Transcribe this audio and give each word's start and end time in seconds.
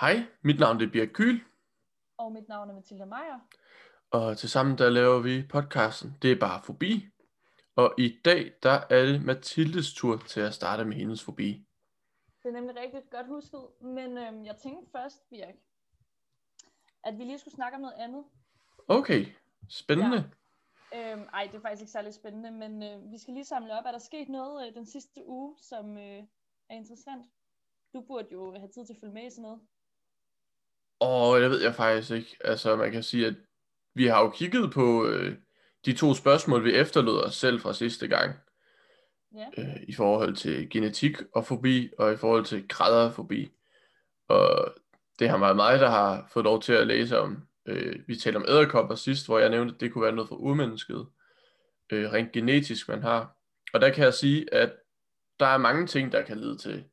Hej, 0.00 0.26
mit 0.42 0.58
navn 0.60 0.80
er 0.80 0.90
Birk 0.92 1.08
Kyl, 1.14 1.40
Og 2.16 2.32
mit 2.32 2.48
navn 2.48 2.70
er 2.70 2.74
Mathilde 2.74 3.06
Meier. 3.06 3.40
og 4.10 4.38
tilsammen 4.38 4.78
der 4.78 4.90
laver 4.90 5.18
vi 5.18 5.46
podcasten 5.50 6.16
Det 6.22 6.32
er 6.32 6.40
bare 6.40 6.62
forbi. 6.62 7.06
Og 7.76 7.94
i 7.98 8.20
dag, 8.24 8.52
der 8.62 8.70
er 8.90 9.04
det 9.04 9.24
Mathildes 9.24 9.94
tur 9.94 10.16
til 10.16 10.40
at 10.40 10.54
starte 10.54 10.84
med 10.84 10.96
hendes 10.96 11.24
forbi. 11.24 11.66
Det 12.42 12.48
er 12.48 12.52
nemlig 12.52 12.76
rigtig 12.76 13.02
godt 13.10 13.26
husket, 13.26 13.66
men 13.80 14.18
øhm, 14.18 14.44
jeg 14.44 14.56
tænkte 14.56 14.90
først, 14.92 15.28
Birk, 15.30 15.54
at 17.04 17.18
vi 17.18 17.24
lige 17.24 17.38
skulle 17.38 17.54
snakke 17.54 17.74
om 17.74 17.80
noget 17.80 17.96
andet. 17.98 18.24
Okay, 18.88 19.26
spændende. 19.68 20.30
Øhm, 20.94 21.22
ej, 21.32 21.48
det 21.52 21.54
er 21.54 21.60
faktisk 21.60 21.80
ikke 21.82 21.92
særlig 21.92 22.14
spændende, 22.14 22.50
men 22.50 22.82
øh, 22.82 23.12
vi 23.12 23.18
skal 23.18 23.34
lige 23.34 23.44
samle 23.44 23.78
op. 23.78 23.84
Er 23.86 23.92
der 23.92 23.98
sket 23.98 24.28
noget 24.28 24.68
øh, 24.68 24.74
den 24.74 24.86
sidste 24.86 25.26
uge, 25.26 25.56
som 25.58 25.98
øh, 25.98 26.22
er 26.68 26.74
interessant? 26.74 27.26
Du 27.94 28.00
burde 28.00 28.28
jo 28.32 28.54
have 28.58 28.68
tid 28.68 28.86
til 28.86 28.92
at 28.92 29.00
følge 29.00 29.14
med 29.14 29.26
i 29.26 29.30
sådan 29.30 29.42
noget. 29.42 29.60
Og 31.00 31.40
jeg 31.40 31.50
ved 31.50 31.62
jeg 31.62 31.74
faktisk 31.74 32.10
ikke. 32.10 32.36
Altså 32.44 32.76
man 32.76 32.92
kan 32.92 33.02
sige, 33.02 33.26
at 33.26 33.34
vi 33.94 34.06
har 34.06 34.22
jo 34.22 34.30
kigget 34.30 34.72
på 34.72 35.06
øh, 35.06 35.36
de 35.84 35.92
to 35.92 36.14
spørgsmål, 36.14 36.64
vi 36.64 36.74
efterlod 36.74 37.24
os 37.24 37.34
selv 37.34 37.60
fra 37.60 37.72
sidste 37.72 38.08
gang. 38.08 38.34
Ja, 39.34 39.46
øh, 39.58 39.82
i 39.88 39.92
forhold 39.92 40.36
til 40.36 40.70
genetik 40.70 41.16
og 41.34 41.46
fobi, 41.46 41.90
og 41.98 42.12
i 42.12 42.16
forhold 42.16 42.44
til 42.44 42.68
græderfobi. 42.68 43.52
Og 44.28 44.74
det 45.18 45.28
har 45.28 45.38
været 45.38 45.56
mig, 45.56 45.80
der 45.80 45.90
har 45.90 46.28
fået 46.32 46.44
lov 46.44 46.62
til 46.62 46.72
at 46.72 46.86
læse 46.86 47.18
om. 47.18 47.48
Øh, 47.66 47.98
vi 48.06 48.16
talte 48.16 48.36
om 48.36 48.44
æderkopper 48.48 48.94
sidst, 48.94 49.26
hvor 49.26 49.38
jeg 49.38 49.50
nævnte, 49.50 49.74
at 49.74 49.80
det 49.80 49.92
kunne 49.92 50.04
være 50.04 50.12
noget 50.12 50.28
for 50.28 50.36
urmennesket. 50.36 51.06
Øh, 51.92 52.12
rent 52.12 52.32
genetisk, 52.32 52.88
man 52.88 53.02
har. 53.02 53.36
Og 53.72 53.80
der 53.80 53.90
kan 53.90 54.04
jeg 54.04 54.14
sige, 54.14 54.54
at 54.54 54.72
der 55.40 55.46
er 55.46 55.58
mange 55.58 55.86
ting, 55.86 56.12
der 56.12 56.22
kan 56.22 56.38
lede 56.38 56.58
til 56.58 56.84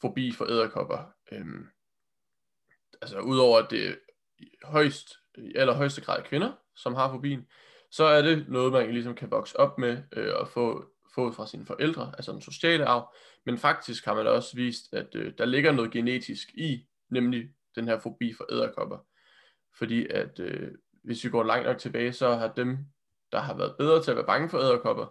fobi 0.00 0.32
for 0.32 0.44
æderkopper. 0.44 0.98
Øhm, 1.32 1.66
altså 3.02 3.20
udover 3.20 3.58
at 3.58 3.70
det 3.70 3.88
er 3.88 3.94
højst, 4.64 5.08
i 5.38 5.54
allerhøjeste 5.54 6.00
grad 6.00 6.22
kvinder, 6.22 6.52
som 6.76 6.94
har 6.94 7.12
fobien, 7.12 7.46
så 7.90 8.04
er 8.04 8.22
det 8.22 8.48
noget, 8.48 8.72
man 8.72 8.92
ligesom 8.92 9.14
kan 9.14 9.30
vokse 9.30 9.60
op 9.60 9.78
med 9.78 10.02
øh, 10.12 10.34
og 10.34 10.48
få, 10.48 10.84
få 11.14 11.32
fra 11.32 11.46
sine 11.46 11.66
forældre, 11.66 12.12
altså 12.16 12.32
den 12.32 12.40
sociale 12.40 12.86
arv. 12.86 13.14
Men 13.46 13.58
faktisk 13.58 14.04
har 14.04 14.14
man 14.14 14.26
også 14.26 14.56
vist, 14.56 14.94
at 14.94 15.14
øh, 15.14 15.32
der 15.38 15.44
ligger 15.44 15.72
noget 15.72 15.90
genetisk 15.90 16.48
i, 16.54 16.86
nemlig 17.10 17.48
den 17.74 17.88
her 17.88 17.98
fobi 17.98 18.34
for 18.36 18.52
æderkopper. 18.52 18.98
Fordi 19.78 20.06
at 20.06 20.40
øh, 20.40 20.70
hvis 21.04 21.24
vi 21.24 21.30
går 21.30 21.42
langt 21.42 21.66
nok 21.66 21.78
tilbage, 21.78 22.12
så 22.12 22.34
har 22.34 22.52
dem, 22.52 22.78
der 23.32 23.38
har 23.38 23.56
været 23.56 23.74
bedre 23.78 24.02
til 24.02 24.10
at 24.10 24.16
være 24.16 24.26
bange 24.26 24.48
for 24.48 24.58
æderkopper, 24.58 25.06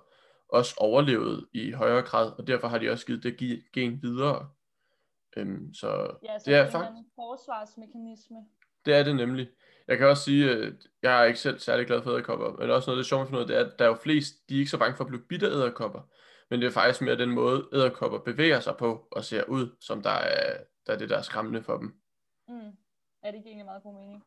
også 0.49 0.73
overlevet 0.77 1.47
i 1.53 1.71
højere 1.71 2.01
grad, 2.01 2.31
og 2.31 2.47
derfor 2.47 2.67
har 2.67 2.77
de 2.77 2.89
også 2.89 3.05
givet 3.05 3.23
det 3.23 3.63
gen 3.73 3.99
videre. 4.01 4.49
Øhm, 5.37 5.73
så 5.73 6.17
ja 6.23 6.39
så 6.39 6.43
det 6.45 6.55
er 6.57 6.69
faktisk 6.69 6.97
en 6.97 7.05
forsvarsmekanisme. 7.15 8.37
det 8.85 8.95
er 8.95 9.03
det 9.03 9.15
nemlig. 9.15 9.49
Jeg 9.87 9.97
kan 9.97 10.07
også 10.07 10.23
sige, 10.23 10.51
at 10.51 10.73
jeg 11.01 11.21
er 11.21 11.25
ikke 11.25 11.39
selv 11.39 11.59
særlig 11.59 11.87
glad 11.87 12.01
for 12.01 12.11
æderkopper, 12.11 12.51
men 12.51 12.69
også 12.71 12.89
noget 12.89 12.97
af 12.97 13.03
det 13.03 13.09
sjovt 13.09 13.27
for 13.27 13.31
noget, 13.31 13.47
det 13.47 13.57
er, 13.57 13.65
at 13.65 13.79
der 13.79 13.85
er 13.85 13.89
jo 13.89 13.95
flest, 13.95 14.49
de 14.49 14.55
er 14.55 14.59
ikke 14.59 14.71
så 14.71 14.77
bange 14.77 14.97
for 14.97 15.03
at 15.03 15.07
blive 15.07 15.23
bidt 15.29 15.43
af 15.43 15.47
æderkopper, 15.49 16.01
men 16.49 16.61
det 16.61 16.67
er 16.67 16.71
faktisk 16.71 17.01
mere 17.01 17.17
den 17.17 17.29
måde, 17.31 17.69
æderkopper 17.73 18.19
bevæger 18.19 18.59
sig 18.59 18.75
på 18.77 19.07
og 19.11 19.23
ser 19.23 19.43
ud, 19.43 19.75
som 19.79 20.03
der 20.03 20.09
er, 20.09 20.63
der 20.87 20.93
er 20.93 20.97
det, 20.97 21.09
der 21.09 21.17
er 21.17 21.21
skræmmende 21.21 21.63
for 21.63 21.77
dem. 21.77 21.99
Mm. 22.47 22.71
Er 23.23 23.31
det 23.31 23.37
ikke 23.37 23.47
egentlig 23.49 23.65
meget 23.65 23.83
god 23.83 23.95
mening? 23.95 24.23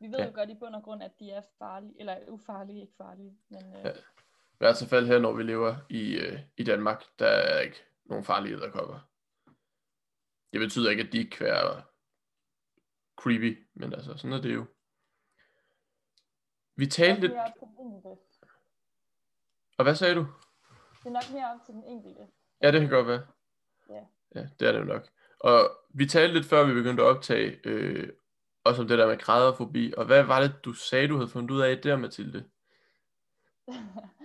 Vi 0.00 0.06
ved 0.06 0.18
Ja. 0.18 0.24
jo 0.26 0.30
godt 0.34 0.50
i 0.50 0.54
bund 0.54 0.74
og 0.74 0.82
grund, 0.82 1.02
at 1.02 1.12
de 1.20 1.30
er 1.30 1.42
farlige, 1.58 1.94
eller 2.00 2.16
ufarlige, 2.28 2.80
ikke 2.80 2.94
farlige, 2.96 3.36
men 3.50 3.62
øh, 3.76 3.84
Ja. 3.84 3.90
I 4.52 4.58
hvert 4.58 4.86
fald 4.90 5.06
her, 5.06 5.18
når 5.18 5.32
vi 5.32 5.42
lever 5.42 5.76
i, 5.90 6.14
øh, 6.14 6.38
i 6.56 6.64
Danmark, 6.64 7.04
der 7.18 7.26
er 7.26 7.60
ikke 7.60 7.76
nogen 8.04 8.24
farlige 8.24 8.54
æderkopper. 8.54 9.08
Det 10.52 10.60
betyder 10.60 10.90
ikke, 10.90 11.02
at 11.02 11.12
de 11.12 11.18
ikke 11.18 11.30
kan 11.30 11.46
være 11.46 11.82
creepy, 13.16 13.68
men 13.74 13.92
altså, 13.92 14.16
sådan 14.16 14.32
er 14.32 14.40
det 14.40 14.54
jo. 14.54 14.66
Vi 16.76 16.84
det 16.84 16.98
er 16.98 17.06
talte 17.06 17.28
nok 17.28 17.36
lidt... 18.04 18.18
Og 19.78 19.84
hvad 19.84 19.94
sagde 19.94 20.14
du? 20.14 20.26
Det 20.98 21.06
er 21.06 21.10
nok 21.10 21.32
mere 21.32 21.52
op 21.54 21.66
til 21.66 21.74
den 21.74 21.84
enkelte. 21.84 22.20
Ja, 22.62 22.70
det 22.70 22.80
kan 22.80 22.90
godt 22.90 23.06
være. 23.06 23.26
Ja. 23.88 24.04
Ja, 24.34 24.48
det 24.60 24.68
er 24.68 24.72
det 24.72 24.78
jo 24.78 24.84
nok. 24.84 25.08
Og 25.40 25.70
vi 25.90 26.06
talte 26.06 26.34
lidt 26.34 26.46
før 26.46 26.66
vi 26.66 26.74
begyndte 26.74 27.02
at 27.02 27.08
optage, 27.08 27.60
øh, 27.64 28.12
også 28.64 28.82
om 28.82 28.88
det 28.88 28.98
der 28.98 29.06
med 29.06 29.18
græderfobi, 29.18 29.94
og 29.96 30.06
hvad 30.06 30.22
var 30.22 30.40
det, 30.40 30.64
du 30.64 30.72
sagde, 30.72 31.08
du 31.08 31.16
havde 31.16 31.28
fundet 31.28 31.50
ud 31.50 31.60
af 31.60 31.78
der, 31.78 31.96
Mathilde? 31.96 32.44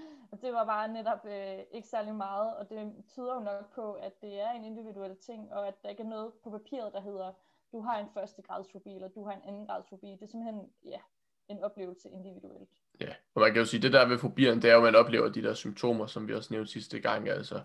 Det 0.43 0.53
var 0.53 0.65
bare 0.65 0.87
netop 0.87 1.25
øh, 1.25 1.59
ikke 1.71 1.87
særlig 1.87 2.15
meget, 2.15 2.57
og 2.57 2.69
det 2.69 2.93
tyder 3.13 3.33
jo 3.33 3.39
nok 3.39 3.75
på, 3.75 3.93
at 3.93 4.21
det 4.21 4.33
er 4.41 4.51
en 4.51 4.65
individuel 4.65 5.15
ting, 5.15 5.53
og 5.53 5.67
at 5.67 5.73
der 5.83 5.89
ikke 5.89 6.03
er 6.03 6.07
noget 6.07 6.31
på 6.43 6.49
papiret, 6.49 6.93
der 6.93 7.01
hedder, 7.01 7.31
du 7.71 7.81
har 7.81 7.99
en 7.99 8.07
første 8.13 8.41
grads 8.41 8.71
fobi, 8.71 8.89
eller 8.95 9.07
du 9.07 9.25
har 9.25 9.33
en 9.33 9.41
anden 9.47 9.65
grads 9.67 9.85
fobi. 9.89 10.07
Det 10.07 10.21
er 10.21 10.27
simpelthen, 10.27 10.69
ja, 10.85 10.99
en 11.47 11.63
oplevelse 11.63 12.09
individuelt. 12.09 12.69
Ja, 12.99 13.13
og 13.35 13.41
man 13.41 13.51
kan 13.51 13.59
jo 13.59 13.65
sige, 13.65 13.81
det 13.81 13.93
der 13.93 14.07
ved 14.07 14.17
fobierne, 14.17 14.61
det 14.61 14.69
er 14.69 14.73
jo, 14.73 14.79
at 14.79 14.83
man 14.83 14.95
oplever 14.95 15.29
de 15.29 15.43
der 15.43 15.53
symptomer, 15.53 16.05
som 16.05 16.27
vi 16.27 16.33
også 16.33 16.53
nævnte 16.53 16.71
sidste 16.71 16.99
gang, 16.99 17.29
altså 17.29 17.61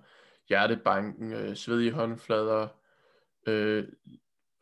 hjertebanken, 0.48 1.32
øh, 1.32 1.56
svedige 1.56 1.92
håndflader, 1.92 2.68
øh, 3.46 3.88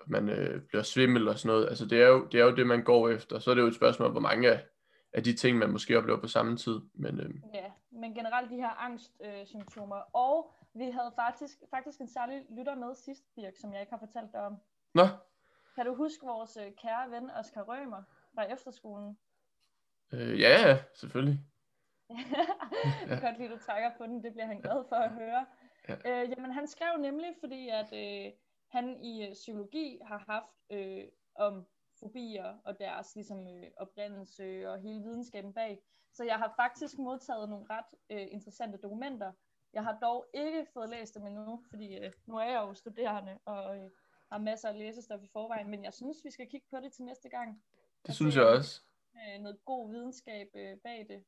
man 0.07 0.29
øh, 0.29 0.63
bliver 0.63 0.83
svimmel 0.83 1.29
og 1.29 1.39
sådan 1.39 1.55
noget. 1.55 1.69
Altså 1.69 1.87
det 1.87 2.03
er, 2.03 2.07
jo, 2.07 2.27
det 2.33 2.41
er 2.41 2.45
jo 2.45 2.57
det, 2.57 2.67
man 2.67 2.85
går 2.85 3.09
efter. 3.09 3.39
Så 3.39 3.51
er 3.51 3.55
det 3.55 3.63
jo 3.63 3.67
et 3.67 3.75
spørgsmål, 3.75 4.11
hvor 4.11 4.21
mange 4.21 4.51
af, 4.51 4.65
af 5.13 5.25
de 5.25 5.33
ting, 5.33 5.59
man 5.59 5.71
måske 5.71 5.99
oplever 5.99 6.21
på 6.21 6.29
samme 6.29 6.57
tid. 6.57 6.81
Men 6.95 7.21
øh, 7.21 7.31
Ja, 7.55 7.71
men 7.97 8.15
generelt 8.15 8.51
de 8.51 8.57
her 8.57 8.69
angstsymptomer. 8.69 9.97
Øh, 9.97 10.03
og 10.13 10.51
vi 10.75 10.91
havde 10.91 11.13
faktisk, 11.17 11.59
faktisk 11.71 12.01
en 12.01 12.09
særlig 12.09 12.47
lytter 12.51 12.75
med 12.75 12.95
sidst, 12.95 13.35
Birk, 13.35 13.57
som 13.57 13.73
jeg 13.73 13.81
ikke 13.81 13.93
har 13.93 13.99
fortalt 13.99 14.33
dig 14.33 14.41
om. 14.41 14.57
nå, 14.95 15.03
Kan 15.75 15.87
du 15.87 15.95
huske 15.95 16.27
vores 16.27 16.57
øh, 16.57 16.73
kære 16.73 17.11
ven 17.11 17.31
Oscar 17.31 17.63
Rømer 17.63 18.03
fra 18.35 18.53
efterskolen? 18.53 19.19
øh, 20.13 20.41
ja, 20.41 20.69
ja, 20.69 20.79
selvfølgelig. 20.95 21.41
Jeg 23.01 23.09
kan 23.09 23.21
godt 23.21 23.39
lide, 23.39 23.53
at 23.53 23.59
du 23.61 23.65
trækker 23.65 23.91
på 23.99 24.07
den. 24.07 24.23
Det 24.25 24.33
bliver 24.33 24.47
han 24.47 24.61
glad 24.61 24.85
for 24.89 24.97
at 24.97 25.11
høre. 25.11 25.47
Ja. 25.89 25.95
Øh, 25.95 26.31
jamen, 26.31 26.51
han 26.51 26.67
skrev 26.67 26.97
nemlig, 27.01 27.35
fordi 27.41 27.69
at 27.69 27.93
øh, 27.93 28.33
han 28.69 29.05
i 29.05 29.27
øh, 29.27 29.33
psykologi 29.33 29.99
har 30.05 30.25
haft 30.29 30.55
øh, 30.71 31.05
om 31.35 31.67
fobier 32.01 32.55
og 32.65 32.79
deres 32.79 33.15
ligesom, 33.15 33.47
øh, 33.49 33.71
oprindelse 33.77 34.71
og 34.71 34.81
hele 34.81 35.03
videnskaben 35.03 35.53
bag. 35.53 35.83
Så 36.17 36.25
jeg 36.25 36.37
har 36.39 36.53
faktisk 36.57 36.99
modtaget 36.99 37.49
nogle 37.49 37.67
ret 37.71 37.91
øh, 38.11 38.27
interessante 38.31 38.79
dokumenter. 38.79 39.33
Jeg 39.73 39.83
har 39.85 39.99
dog 40.03 40.27
ikke 40.35 40.67
fået 40.75 40.89
læst 40.91 41.15
dem 41.15 41.27
endnu, 41.27 41.63
fordi 41.71 41.99
øh, 41.99 42.13
nu 42.27 42.37
er 42.37 42.45
jeg 42.45 42.61
jo 42.69 42.75
studerende 42.75 43.39
og 43.45 43.77
øh, 43.77 43.91
har 44.33 44.39
masser 44.39 44.69
af 44.69 44.79
læsestof 44.79 45.23
i 45.23 45.29
forvejen. 45.33 45.71
Men 45.71 45.85
jeg 45.85 45.95
synes, 45.95 46.17
vi 46.25 46.31
skal 46.31 46.47
kigge 46.51 46.67
på 46.71 46.77
det 46.81 46.93
til 46.93 47.05
næste 47.05 47.29
gang. 47.29 47.63
Det 48.07 48.15
synes 48.15 48.37
jeg 48.37 48.45
også. 48.45 48.83
Øh, 49.17 49.41
noget 49.43 49.59
god 49.65 49.91
videnskab 49.91 50.49
øh, 50.55 50.77
bag 50.85 50.99
det. 50.99 51.09
Det 51.09 51.25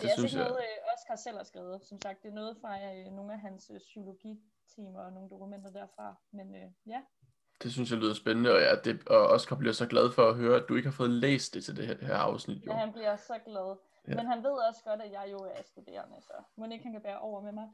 Det 0.00 0.04
er 0.04 0.08
altså 0.10 0.16
synes 0.20 0.32
ikke 0.32 0.42
jeg. 0.42 0.48
noget, 0.48 0.62
øh, 0.62 0.92
Oscar 0.94 1.16
selv 1.16 1.36
har 1.36 1.44
skrevet. 1.44 1.84
Som 1.84 2.00
sagt, 2.00 2.22
det 2.22 2.28
er 2.28 2.32
noget 2.34 2.56
fra 2.60 2.94
øh, 2.94 3.06
nogle 3.12 3.32
af 3.32 3.40
hans 3.40 3.70
øh, 3.74 3.78
psykologitimer 3.78 5.00
og 5.04 5.12
nogle 5.12 5.30
dokumenter 5.30 5.70
derfra. 5.70 6.14
Men 6.32 6.54
øh, 6.54 6.70
ja, 6.86 7.00
Det 7.62 7.72
synes 7.72 7.90
jeg 7.90 7.98
lyder 7.98 8.14
spændende, 8.14 8.50
og, 8.54 8.60
ja, 8.60 8.74
det, 8.84 9.08
og 9.08 9.26
Oscar 9.26 9.56
bliver 9.56 9.72
så 9.72 9.86
glad 9.86 10.12
for 10.12 10.28
at 10.28 10.36
høre, 10.36 10.56
at 10.62 10.64
du 10.68 10.74
ikke 10.76 10.88
har 10.88 10.96
fået 10.96 11.10
læst 11.10 11.54
det 11.54 11.64
til 11.64 11.76
det 11.76 11.86
her, 11.86 12.06
her 12.06 12.14
afsnit. 12.16 12.66
Jo. 12.66 12.72
ja, 12.72 12.78
han 12.78 12.92
bliver 12.92 13.16
så 13.16 13.38
glad. 13.46 13.76
Ja. 14.08 14.14
Men 14.14 14.26
han 14.26 14.42
ved 14.42 14.56
også 14.68 14.82
godt, 14.84 15.02
at 15.02 15.12
jeg 15.12 15.28
jo 15.30 15.38
er 15.38 15.62
studerende, 15.62 16.20
så 16.20 16.32
må 16.56 16.66
ikke 16.72 16.84
han 16.84 16.92
kan 16.92 17.02
bære 17.02 17.18
over 17.18 17.40
med 17.42 17.52
mig. 17.52 17.68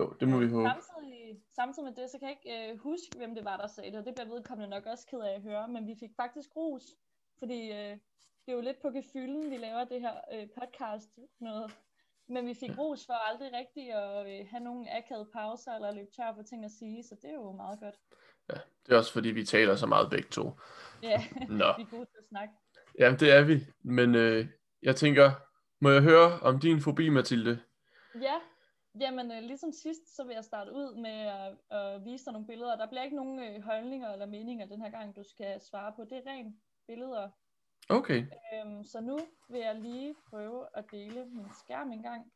jo, 0.00 0.16
det 0.20 0.28
må 0.28 0.38
vi 0.38 0.48
håbe. 0.48 0.68
Samtidig, 0.68 1.42
samtidig 1.50 1.84
med 1.88 1.96
det, 1.96 2.10
så 2.10 2.18
kan 2.18 2.28
jeg 2.28 2.36
ikke 2.38 2.72
øh, 2.72 2.78
huske, 2.78 3.18
hvem 3.18 3.34
det 3.34 3.44
var, 3.44 3.56
der 3.56 3.66
sagde 3.66 3.90
det, 3.90 3.98
og 3.98 4.04
det 4.06 4.14
bliver 4.14 4.34
vedkommende 4.34 4.70
nok 4.70 4.86
også 4.86 5.06
ked 5.06 5.20
af 5.20 5.34
at 5.34 5.42
høre, 5.42 5.68
men 5.68 5.86
vi 5.86 5.94
fik 6.00 6.10
faktisk 6.16 6.56
ros, 6.56 6.84
fordi 7.38 7.60
øh, 7.72 7.96
det 8.42 8.52
er 8.52 8.56
jo 8.56 8.60
lidt 8.60 8.82
på 8.82 8.90
gefylden, 8.90 9.50
vi 9.50 9.56
laver 9.56 9.84
det 9.84 10.00
her 10.00 10.14
øh, 10.34 10.48
podcast 10.58 11.10
noget. 11.40 11.70
Men 12.28 12.46
vi 12.46 12.54
fik 12.54 12.78
ros 12.78 13.06
for 13.06 13.14
aldrig 13.30 13.52
rigtigt 13.52 13.94
at 13.94 14.26
øh, 14.26 14.46
have 14.50 14.64
nogle 14.64 14.96
akavede 14.96 15.28
pauser 15.32 15.72
eller 15.72 15.92
løbe 15.92 16.10
tør 16.16 16.34
for 16.34 16.42
ting 16.42 16.64
at 16.64 16.70
sige, 16.70 17.02
så 17.04 17.14
det 17.22 17.30
er 17.30 17.34
jo 17.34 17.52
meget 17.52 17.80
godt. 17.80 17.94
Ja, 18.50 18.58
det 18.86 18.92
er 18.92 18.98
også 18.98 19.12
fordi, 19.12 19.28
vi 19.28 19.44
taler 19.44 19.76
så 19.76 19.86
meget 19.86 20.10
begge 20.10 20.28
to. 20.28 20.50
Ja, 21.02 21.24
Nå, 21.48 21.72
vi 21.78 21.82
er 21.82 21.90
gode 21.90 22.06
til 22.06 22.18
at 22.18 22.28
snakke. 22.28 22.54
jamen 22.98 23.20
det 23.20 23.32
er 23.32 23.42
vi. 23.42 23.66
Men 23.84 24.14
øh, 24.14 24.46
jeg 24.82 24.96
tænker, 24.96 25.30
må 25.80 25.90
jeg 25.90 26.02
høre 26.02 26.40
om 26.40 26.60
din 26.60 26.80
fobi, 26.80 27.08
Mathilde? 27.08 27.60
Ja, 28.20 28.40
jamen 29.00 29.32
øh, 29.32 29.42
ligesom 29.42 29.72
sidst, 29.72 30.16
så 30.16 30.24
vil 30.24 30.34
jeg 30.34 30.44
starte 30.44 30.72
ud 30.72 30.94
med 30.94 31.10
at, 31.10 31.56
at 31.78 32.04
vise 32.04 32.24
dig 32.24 32.32
nogle 32.32 32.46
billeder. 32.46 32.76
Der 32.76 32.86
bliver 32.88 33.02
ikke 33.02 33.16
nogen 33.16 33.38
øh, 33.40 33.62
holdninger 33.62 34.12
eller 34.12 34.26
meninger 34.26 34.66
den 34.66 34.82
her 34.82 34.90
gang, 34.90 35.16
du 35.16 35.22
skal 35.22 35.60
svare 35.60 35.92
på. 35.96 36.04
Det 36.04 36.12
er 36.18 36.30
rent 36.30 36.56
billeder. 36.86 37.30
Okay, 37.88 38.26
Øhm, 38.54 38.84
så 38.84 39.00
nu 39.00 39.18
vil 39.50 39.60
jeg 39.60 39.74
lige 39.74 40.14
prøve 40.30 40.66
at 40.74 40.84
dele 40.90 41.24
min 41.24 41.46
skærm 41.58 41.92
en 41.92 42.02
gang. 42.02 42.32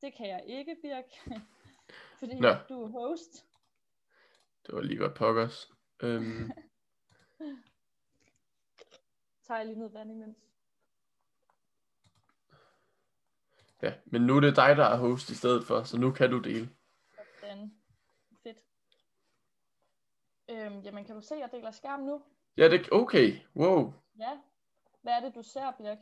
Det 0.00 0.14
kan 0.14 0.28
jeg 0.28 0.42
ikke, 0.46 0.76
Birk, 0.82 1.04
fordi 2.20 2.40
Nå. 2.40 2.48
du 2.68 2.82
er 2.82 2.88
host. 2.88 3.46
det 4.66 4.74
var 4.74 4.80
lige 4.82 4.98
godt 4.98 5.14
pokkers. 5.14 5.72
Øhm, 6.02 6.50
Tager 9.46 9.58
jeg 9.58 9.66
lige 9.66 9.78
noget 9.78 9.94
vand 9.94 10.10
imens. 10.10 10.38
Ja, 13.82 13.92
men 14.06 14.22
nu 14.22 14.36
er 14.36 14.40
det 14.40 14.56
dig, 14.56 14.76
der 14.76 14.84
er 14.84 14.96
host 14.96 15.30
i 15.30 15.34
stedet 15.34 15.64
for, 15.64 15.82
så 15.82 15.98
nu 15.98 16.10
kan 16.10 16.30
du 16.30 16.38
dele. 16.38 16.68
Sådan. 17.40 17.70
Fedt. 18.42 18.58
Øhm, 20.50 20.80
jamen, 20.80 21.04
kan 21.04 21.14
du 21.14 21.20
se, 21.20 21.34
at 21.34 21.40
jeg 21.40 21.48
deler 21.52 21.70
skærm 21.70 22.00
nu? 22.00 22.22
Ja, 22.56 22.68
det 22.68 22.88
okay. 22.92 23.32
Wow. 23.56 23.92
Ja. 24.18 24.30
Hvad 25.02 25.12
er 25.12 25.20
det, 25.20 25.34
du 25.34 25.42
ser, 25.42 25.72
Birk? 25.78 25.98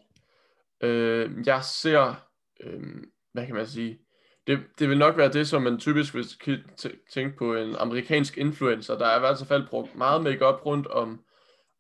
Øh, 0.81 1.47
jeg 1.47 1.65
ser, 1.65 2.29
øh, 2.61 2.83
hvad 3.33 3.47
kan 3.47 3.55
man 3.55 3.67
sige, 3.67 3.99
det, 4.47 4.59
det 4.79 4.89
vil 4.89 4.99
nok 4.99 5.17
være 5.17 5.33
det, 5.33 5.49
som 5.49 5.63
man 5.63 5.79
typisk 5.79 6.17
vil 6.17 6.27
tænke 7.13 7.37
på 7.37 7.55
en 7.55 7.77
amerikansk 7.77 8.39
influencer. 8.39 8.99
Der 8.99 9.07
er 9.07 9.17
i 9.17 9.21
hvert 9.21 9.45
fald 9.49 9.69
brugt 9.69 9.95
meget 9.95 10.23
makeup 10.23 10.67
rundt 10.67 10.87
om 10.87 11.25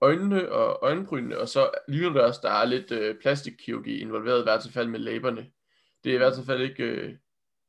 øjnene 0.00 0.52
og 0.52 0.78
øjenbrynene, 0.82 1.38
og 1.38 1.48
så 1.48 1.70
ligner 1.88 2.12
det 2.12 2.22
også, 2.22 2.40
der 2.42 2.50
er 2.50 2.64
lidt 2.64 2.90
øh, 2.90 3.20
plastikkirurgi 3.20 3.98
involveret, 3.98 4.40
i 4.40 4.42
hvert 4.42 4.68
fald 4.74 4.88
med 4.88 5.00
læberne. 5.00 5.46
Det 6.04 6.10
er 6.10 6.14
i 6.14 6.18
hvert 6.18 6.46
fald 6.46 6.62
ikke, 6.62 6.84
øh, 6.84 7.18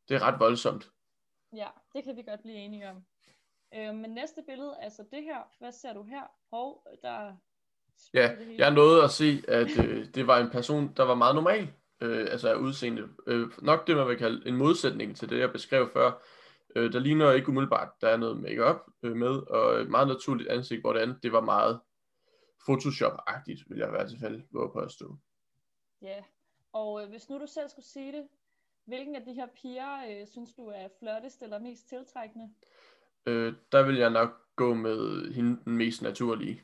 det 0.10 0.16
er 0.16 0.22
ret 0.22 0.40
voldsomt. 0.40 0.92
Ja, 1.56 1.68
det 1.94 2.04
kan 2.04 2.16
vi 2.16 2.22
godt 2.22 2.42
blive 2.42 2.56
enige 2.56 2.90
om. 2.90 3.06
Øh, 3.76 3.96
men 3.96 4.10
næste 4.10 4.44
billede, 4.48 4.78
altså 4.82 5.04
det 5.12 5.24
her, 5.24 5.38
hvad 5.60 5.72
ser 5.72 5.94
du 5.94 6.04
her? 6.04 6.24
Hov, 6.52 6.88
der 7.02 7.36
Ja, 8.14 8.36
jeg 8.58 8.72
nåede 8.72 9.04
at 9.04 9.12
se, 9.12 9.44
at 9.48 9.86
øh, 9.86 10.06
det 10.16 10.28
var 10.28 10.40
en 10.40 10.50
person, 10.50 10.94
der 10.98 11.04
var 11.04 11.16
meget 11.16 11.36
normal, 11.36 11.74
øh, 12.02 12.28
altså 12.32 12.50
af 12.50 12.56
udseende. 12.56 13.10
Øh, 13.28 13.48
nok 13.62 13.88
det, 13.88 13.96
man 13.96 14.08
vil 14.08 14.18
kalde 14.18 14.48
en 14.48 14.56
modsætning 14.56 15.16
til 15.16 15.30
det, 15.30 15.40
jeg 15.40 15.52
beskrev 15.52 15.90
før. 15.94 16.24
Øh, 16.76 16.94
der 16.94 17.00
ligner 17.00 17.32
ikke 17.32 17.50
umiddelbart, 17.50 17.90
der 18.02 18.10
er 18.10 18.18
noget 18.18 18.38
makeup 18.38 18.82
øh, 19.04 19.16
med, 19.16 19.52
og 19.52 19.82
et 19.82 19.90
meget 19.90 20.08
naturligt 20.08 20.50
ansigt, 20.50 20.82
hvor 20.82 20.94
det 20.94 21.00
andet, 21.00 21.24
det 21.24 21.32
var 21.32 21.42
meget 21.42 21.80
Photoshop-agtigt, 22.64 23.64
vil 23.70 23.78
jeg 23.78 23.88
i 23.88 23.92
hvert 23.92 24.12
fald 24.22 24.42
våge 24.52 24.72
på 24.74 24.80
at 24.80 24.92
stå. 24.92 25.18
Ja, 26.02 26.24
og 26.76 27.04
øh, 27.04 27.10
hvis 27.10 27.30
nu 27.30 27.40
du 27.40 27.48
selv 27.48 27.70
skulle 27.70 27.86
sige 27.86 28.12
det, 28.12 28.28
hvilken 28.86 29.16
af 29.16 29.26
de 29.26 29.34
her 29.34 29.46
piger 29.46 30.06
øh, 30.10 30.28
synes 30.28 30.54
du 30.54 30.68
er 30.68 30.88
flottest 31.00 31.42
eller 31.42 31.60
mest 31.60 31.90
tiltrækkende? 31.90 32.54
Øh, 33.26 33.54
der 33.72 33.84
vil 33.84 33.96
jeg 33.98 34.10
nok 34.10 34.56
gå 34.56 34.74
med 34.74 35.32
hende 35.34 35.64
den 35.64 35.78
mest 35.78 36.02
naturlige. 36.02 36.62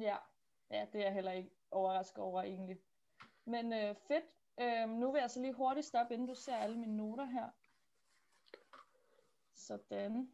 Ja, 0.00 0.16
ja 0.70 0.86
det 0.92 1.00
er 1.00 1.04
jeg 1.04 1.14
heller 1.14 1.32
ikke 1.32 1.50
overrasket 1.70 2.18
over 2.18 2.42
egentlig. 2.42 2.78
Men 3.44 3.72
øh, 3.72 3.94
fedt. 4.08 4.24
Øh, 4.60 4.88
nu 4.88 5.12
vil 5.12 5.20
jeg 5.20 5.30
så 5.30 5.40
lige 5.40 5.52
hurtigt 5.52 5.86
stoppe, 5.86 6.14
inden 6.14 6.28
du 6.28 6.34
ser 6.34 6.56
alle 6.56 6.78
mine 6.78 6.96
noter 6.96 7.24
her. 7.24 7.48
Sådan. 9.54 10.32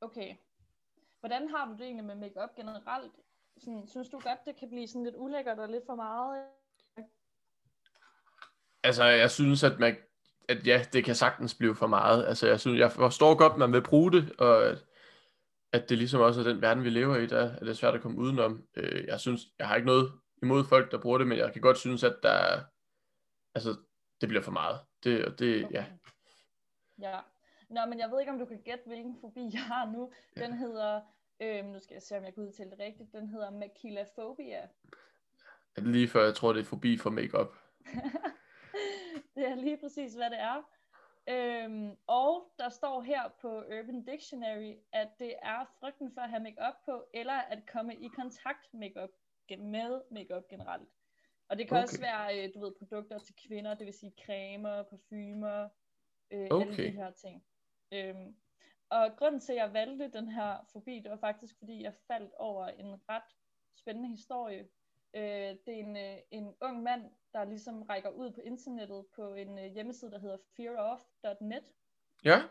Okay. 0.00 0.36
Hvordan 1.20 1.48
har 1.48 1.66
du 1.66 1.72
det 1.72 1.82
egentlig 1.82 2.04
med 2.04 2.14
makeup 2.14 2.54
generelt? 2.54 3.12
Sådan, 3.58 3.86
synes 3.86 4.08
du 4.08 4.20
godt, 4.20 4.46
det 4.46 4.56
kan 4.56 4.68
blive 4.68 4.88
sådan 4.88 5.04
lidt 5.04 5.16
ulækkert 5.16 5.58
og 5.58 5.68
lidt 5.68 5.86
for 5.86 5.94
meget? 5.94 6.46
Altså, 8.84 9.04
jeg 9.04 9.30
synes, 9.30 9.64
at 9.64 9.78
man 9.78 9.96
at 10.48 10.66
ja, 10.66 10.84
det 10.92 11.04
kan 11.04 11.14
sagtens 11.14 11.54
blive 11.54 11.74
for 11.74 11.86
meget. 11.86 12.26
Altså, 12.26 12.46
jeg, 12.46 12.60
synes, 12.60 12.78
jeg 12.78 12.92
forstår 12.92 13.34
godt, 13.34 13.52
at 13.52 13.58
man 13.58 13.72
vil 13.72 13.82
bruge 13.82 14.12
det, 14.12 14.32
og 14.38 14.64
at, 14.66 14.84
at 15.72 15.88
det 15.88 15.98
ligesom 15.98 16.20
også 16.20 16.40
er 16.40 16.44
den 16.44 16.62
verden, 16.62 16.84
vi 16.84 16.90
lever 16.90 17.16
i, 17.16 17.26
der 17.26 17.50
er 17.60 17.64
det 17.64 17.76
svært 17.76 17.94
at 17.94 18.00
komme 18.00 18.18
udenom. 18.18 18.66
Øh, 18.76 19.04
jeg 19.06 19.20
synes, 19.20 19.40
jeg 19.58 19.68
har 19.68 19.76
ikke 19.76 19.86
noget 19.86 20.12
imod 20.42 20.64
folk, 20.64 20.90
der 20.90 21.00
bruger 21.00 21.18
det, 21.18 21.26
men 21.26 21.38
jeg 21.38 21.52
kan 21.52 21.62
godt 21.62 21.78
synes, 21.78 22.04
at 22.04 22.16
der 22.22 22.60
altså, 23.54 23.76
det 24.20 24.28
bliver 24.28 24.42
for 24.42 24.52
meget. 24.52 24.80
Det, 25.04 25.38
det 25.38 25.64
okay. 25.64 25.74
ja. 25.74 25.84
Ja. 27.00 27.18
Nå, 27.70 27.80
men 27.88 27.98
jeg 27.98 28.10
ved 28.10 28.20
ikke, 28.20 28.32
om 28.32 28.38
du 28.38 28.44
kan 28.44 28.62
gætte, 28.64 28.84
hvilken 28.86 29.16
fobi 29.20 29.50
jeg 29.52 29.62
har 29.62 29.86
nu. 29.86 30.12
Den 30.36 30.50
ja. 30.50 30.56
hedder, 30.56 31.00
øh, 31.40 31.64
nu 31.64 31.78
skal 31.78 31.94
jeg 31.94 32.02
se, 32.02 32.18
om 32.18 32.24
jeg 32.24 32.34
kan 32.34 32.42
udtale 32.42 32.70
det 32.70 32.78
rigtigt, 32.78 33.12
den 33.12 33.28
hedder 33.28 33.50
makilafobia. 33.50 34.68
Lige 35.76 36.08
før 36.08 36.24
jeg 36.24 36.34
tror, 36.34 36.52
det 36.52 36.60
er 36.60 36.64
fobi 36.64 36.98
for 36.98 37.10
makeup. 37.10 37.54
det 39.34 39.48
er 39.48 39.54
lige 39.54 39.76
præcis, 39.76 40.14
hvad 40.14 40.30
det 40.30 40.40
er. 40.40 40.62
Øhm, 41.28 41.96
og 42.06 42.52
der 42.58 42.68
står 42.68 43.02
her 43.02 43.28
på 43.40 43.48
Urban 43.58 44.04
Dictionary, 44.04 44.74
at 44.92 45.08
det 45.18 45.34
er 45.42 45.64
frygten 45.80 46.12
for 46.14 46.20
at 46.20 46.30
have 46.30 46.42
makeup 46.42 46.74
på, 46.84 47.04
eller 47.14 47.32
at 47.32 47.66
komme 47.72 47.96
i 47.96 48.08
kontakt 48.08 48.74
makeup 48.74 49.10
med 49.58 50.00
makeup 50.10 50.48
generelt. 50.48 50.88
Og 51.48 51.58
det 51.58 51.68
kan 51.68 51.76
okay. 51.76 51.82
også 51.82 52.00
være, 52.00 52.38
øh, 52.38 52.54
du 52.54 52.60
ved, 52.60 52.72
produkter 52.78 53.18
til 53.18 53.34
kvinder, 53.46 53.74
det 53.74 53.86
vil 53.86 53.94
sige 53.94 54.12
cremer, 54.24 54.82
parfumer, 54.82 55.68
øh, 56.30 56.46
okay. 56.50 56.66
alle 56.66 56.76
de 56.76 56.90
her 56.90 57.10
ting. 57.10 57.44
Øhm, 57.92 58.36
og 58.90 59.16
grunden 59.16 59.40
til, 59.40 59.52
at 59.52 59.58
jeg 59.58 59.72
valgte 59.72 60.10
den 60.18 60.28
her 60.28 60.68
fobi, 60.72 61.00
det 61.00 61.10
var 61.10 61.16
faktisk, 61.16 61.58
fordi 61.58 61.82
jeg 61.82 61.94
faldt 62.06 62.34
over 62.34 62.66
en 62.66 63.00
ret 63.08 63.36
spændende 63.76 64.08
historie. 64.08 64.68
Øh, 65.14 65.56
det 65.66 65.68
er 65.68 65.84
en, 65.86 65.96
øh, 65.96 66.18
en 66.30 66.54
ung 66.60 66.82
mand, 66.82 67.10
der 67.32 67.44
ligesom 67.44 67.82
rækker 67.82 68.10
ud 68.10 68.30
på 68.30 68.40
internettet 68.40 69.06
på 69.16 69.34
en 69.34 69.58
øh, 69.58 69.64
hjemmeside, 69.64 70.10
der 70.10 70.18
hedder 70.18 70.38
fearoff.net. 70.56 71.64
Ja. 72.24 72.42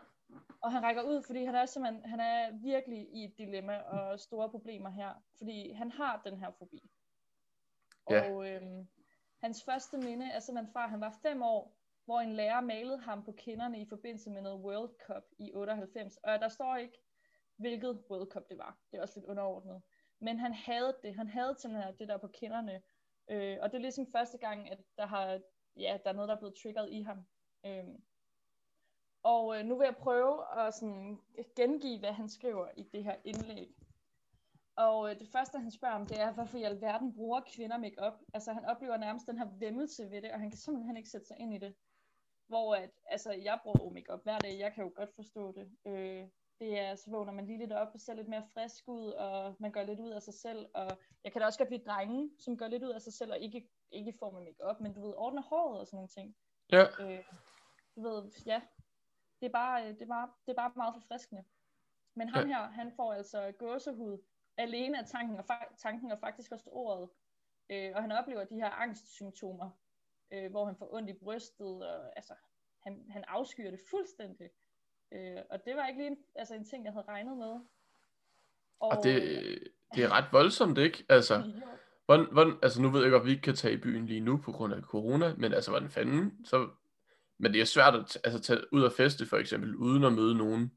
Og 0.62 0.72
han 0.72 0.82
rækker 0.82 1.02
ud, 1.02 1.22
fordi 1.22 1.44
han 1.44 1.54
er 1.54 1.66
simpelthen, 1.66 2.04
han 2.04 2.20
er 2.20 2.50
virkelig 2.62 3.08
i 3.12 3.24
et 3.24 3.38
dilemma 3.38 3.78
og 3.78 4.20
store 4.20 4.50
problemer 4.50 4.90
her, 4.90 5.14
fordi 5.38 5.72
han 5.72 5.90
har 5.90 6.22
den 6.24 6.38
her 6.38 6.50
fobi. 6.58 6.90
Ja. 8.10 8.32
Og 8.32 8.48
øhm, 8.48 8.88
hans 9.42 9.64
første 9.64 9.96
minde 9.96 10.26
er 10.26 10.40
simpelthen 10.40 10.72
fra, 10.72 10.84
at 10.84 10.90
han 10.90 11.00
var 11.00 11.18
fem 11.22 11.42
år, 11.42 11.76
hvor 12.04 12.20
en 12.20 12.32
lærer 12.32 12.60
malede 12.60 12.98
ham 12.98 13.24
på 13.24 13.32
kinderne 13.32 13.80
i 13.80 13.86
forbindelse 13.88 14.30
med 14.30 14.42
noget 14.42 14.60
World 14.60 14.90
Cup 15.06 15.22
i 15.38 15.52
98. 15.54 16.16
Og 16.16 16.40
der 16.40 16.48
står 16.48 16.76
ikke, 16.76 16.98
hvilket 17.56 18.04
World 18.10 18.30
Cup 18.30 18.48
det 18.48 18.58
var. 18.58 18.78
Det 18.90 18.98
er 18.98 19.02
også 19.02 19.18
lidt 19.20 19.30
underordnet. 19.30 19.82
Men 20.22 20.38
han 20.38 20.54
havde 20.54 20.96
det. 21.02 21.16
Han 21.16 21.28
havde 21.28 21.54
simpelthen 21.58 21.94
det 21.98 22.08
der 22.08 22.16
på 22.16 22.28
kinderne. 22.28 22.82
Øh, 23.30 23.58
og 23.60 23.70
det 23.70 23.76
er 23.76 23.82
ligesom 23.82 24.06
første 24.12 24.38
gang, 24.38 24.70
at 24.70 24.78
der, 24.98 25.06
har, 25.06 25.40
ja, 25.76 25.98
der 26.04 26.10
er 26.10 26.14
noget, 26.14 26.28
der 26.28 26.34
er 26.34 26.38
blevet 26.38 26.56
triggeret 26.62 26.90
i 26.90 27.02
ham. 27.02 27.26
Øh, 27.66 27.84
og 29.22 29.58
øh, 29.58 29.64
nu 29.64 29.78
vil 29.78 29.84
jeg 29.84 29.96
prøve 29.96 30.58
at 30.58 30.74
sådan, 30.74 31.18
gengive, 31.56 31.98
hvad 31.98 32.12
han 32.12 32.28
skriver 32.28 32.68
i 32.76 32.82
det 32.82 33.04
her 33.04 33.16
indlæg. 33.24 33.74
Og 34.76 35.10
øh, 35.10 35.18
det 35.18 35.28
første, 35.28 35.58
han 35.58 35.70
spørger 35.70 35.94
om, 35.94 36.06
det 36.06 36.20
er, 36.20 36.32
hvorfor 36.32 36.58
i 36.58 36.62
alverden 36.62 37.14
bruger 37.14 37.40
kvinder 37.54 37.78
makeup. 37.78 38.12
Altså, 38.34 38.52
han 38.52 38.64
oplever 38.64 38.96
nærmest 38.96 39.26
den 39.26 39.38
her 39.38 39.48
vemmelse 39.58 40.10
ved 40.10 40.22
det, 40.22 40.32
og 40.32 40.40
han 40.40 40.50
kan 40.50 40.58
simpelthen 40.58 40.96
ikke 40.96 41.10
sætte 41.10 41.26
sig 41.26 41.36
ind 41.38 41.54
i 41.54 41.58
det. 41.58 41.74
Hvor 42.46 42.74
at, 42.74 42.90
altså, 43.06 43.32
jeg 43.32 43.60
bruger 43.62 43.92
makeup 43.92 44.22
hver 44.22 44.38
dag, 44.38 44.58
jeg 44.58 44.72
kan 44.72 44.84
jo 44.84 44.92
godt 44.94 45.14
forstå 45.14 45.52
det. 45.52 45.70
Øh, 45.86 46.28
det 46.62 46.78
er, 46.78 46.94
så 46.94 47.10
vågner 47.10 47.32
man 47.32 47.46
lige 47.46 47.58
lidt 47.58 47.72
op 47.72 47.94
og 47.94 48.00
ser 48.00 48.14
lidt 48.14 48.28
mere 48.28 48.46
frisk 48.54 48.88
ud, 48.88 49.06
og 49.12 49.56
man 49.58 49.72
gør 49.72 49.82
lidt 49.82 50.00
ud 50.00 50.10
af 50.10 50.22
sig 50.22 50.34
selv. 50.34 50.66
Og 50.74 50.98
jeg 51.24 51.32
kan 51.32 51.40
da 51.40 51.46
også 51.46 51.58
godt 51.58 51.70
lide 51.70 51.84
drenge, 51.84 52.30
som 52.38 52.56
gør 52.56 52.68
lidt 52.68 52.82
ud 52.82 52.90
af 52.90 53.02
sig 53.02 53.12
selv, 53.12 53.32
og 53.32 53.38
ikke, 53.38 53.68
ikke 53.90 54.14
form 54.18 54.36
af 54.36 54.42
makeup, 54.42 54.80
men 54.80 54.94
du 54.94 55.00
ved, 55.06 55.14
ordner 55.16 55.42
håret 55.42 55.80
og 55.80 55.86
sådan 55.86 55.96
nogle 55.96 56.08
ting. 56.08 56.36
Ja. 56.72 56.84
Øh, 57.00 57.24
du 57.96 58.02
ved, 58.02 58.30
ja, 58.46 58.62
det 59.40 59.46
er 59.46 59.52
bare, 59.52 59.88
det 59.88 60.02
er 60.02 60.06
bare, 60.06 60.30
det 60.46 60.52
er 60.52 60.56
bare 60.56 60.72
meget 60.76 60.94
forfriskende. 60.94 61.44
Men 62.14 62.28
ham 62.28 62.48
ja. 62.48 62.54
her, 62.54 62.70
han 62.70 62.92
får 62.96 63.12
altså 63.12 63.52
gåsehud 63.58 64.18
alene 64.56 64.98
af 64.98 65.06
tanken 65.06 65.36
og, 65.36 65.44
fa- 65.50 65.76
tanken 65.76 66.12
og 66.12 66.18
faktisk 66.18 66.52
også 66.52 66.70
ordet. 66.70 67.10
Øh, 67.70 67.92
og 67.94 68.02
han 68.02 68.12
oplever 68.12 68.44
de 68.44 68.54
her 68.54 68.70
angstsymptomer, 68.70 69.70
øh, 70.30 70.50
hvor 70.50 70.64
han 70.64 70.76
får 70.76 70.94
ondt 70.94 71.10
i 71.10 71.12
brystet, 71.12 71.88
og 71.88 72.16
altså, 72.16 72.34
han, 72.78 73.06
han 73.10 73.24
afskyer 73.28 73.70
det 73.70 73.80
fuldstændig. 73.90 74.50
Øh, 75.12 75.42
og 75.50 75.64
det 75.64 75.76
var 75.76 75.86
ikke 75.86 76.00
lige 76.00 76.10
en, 76.10 76.18
altså 76.34 76.54
en 76.54 76.64
ting, 76.64 76.84
jeg 76.84 76.92
havde 76.92 77.06
regnet 77.08 77.36
med. 77.36 77.60
Og, 78.80 78.88
og 78.88 79.04
det, 79.04 79.22
det 79.94 80.04
er 80.04 80.12
ret 80.12 80.32
voldsomt, 80.32 80.78
ikke? 80.78 81.04
Altså, 81.08 81.52
hvordan, 82.06 82.26
hvordan, 82.32 82.54
altså 82.62 82.82
nu 82.82 82.90
ved 82.90 83.02
jeg 83.02 83.10
godt, 83.10 83.20
at 83.20 83.26
vi 83.26 83.30
ikke 83.30 83.42
kan 83.42 83.54
tage 83.54 83.74
i 83.74 83.80
byen 83.80 84.06
lige 84.06 84.20
nu 84.20 84.36
på 84.36 84.52
grund 84.52 84.74
af 84.74 84.82
corona, 84.82 85.34
men 85.34 85.52
altså, 85.52 85.70
hvordan 85.70 85.90
fanden, 85.90 86.44
så, 86.44 86.68
men 87.38 87.52
det 87.52 87.60
er 87.60 87.64
svært 87.64 87.94
at 87.94 88.20
altså, 88.24 88.40
tage 88.40 88.72
ud 88.72 88.82
og 88.82 88.92
feste, 88.92 89.26
for 89.26 89.36
eksempel, 89.36 89.76
uden 89.76 90.04
at 90.04 90.12
møde 90.12 90.34
nogen, 90.34 90.72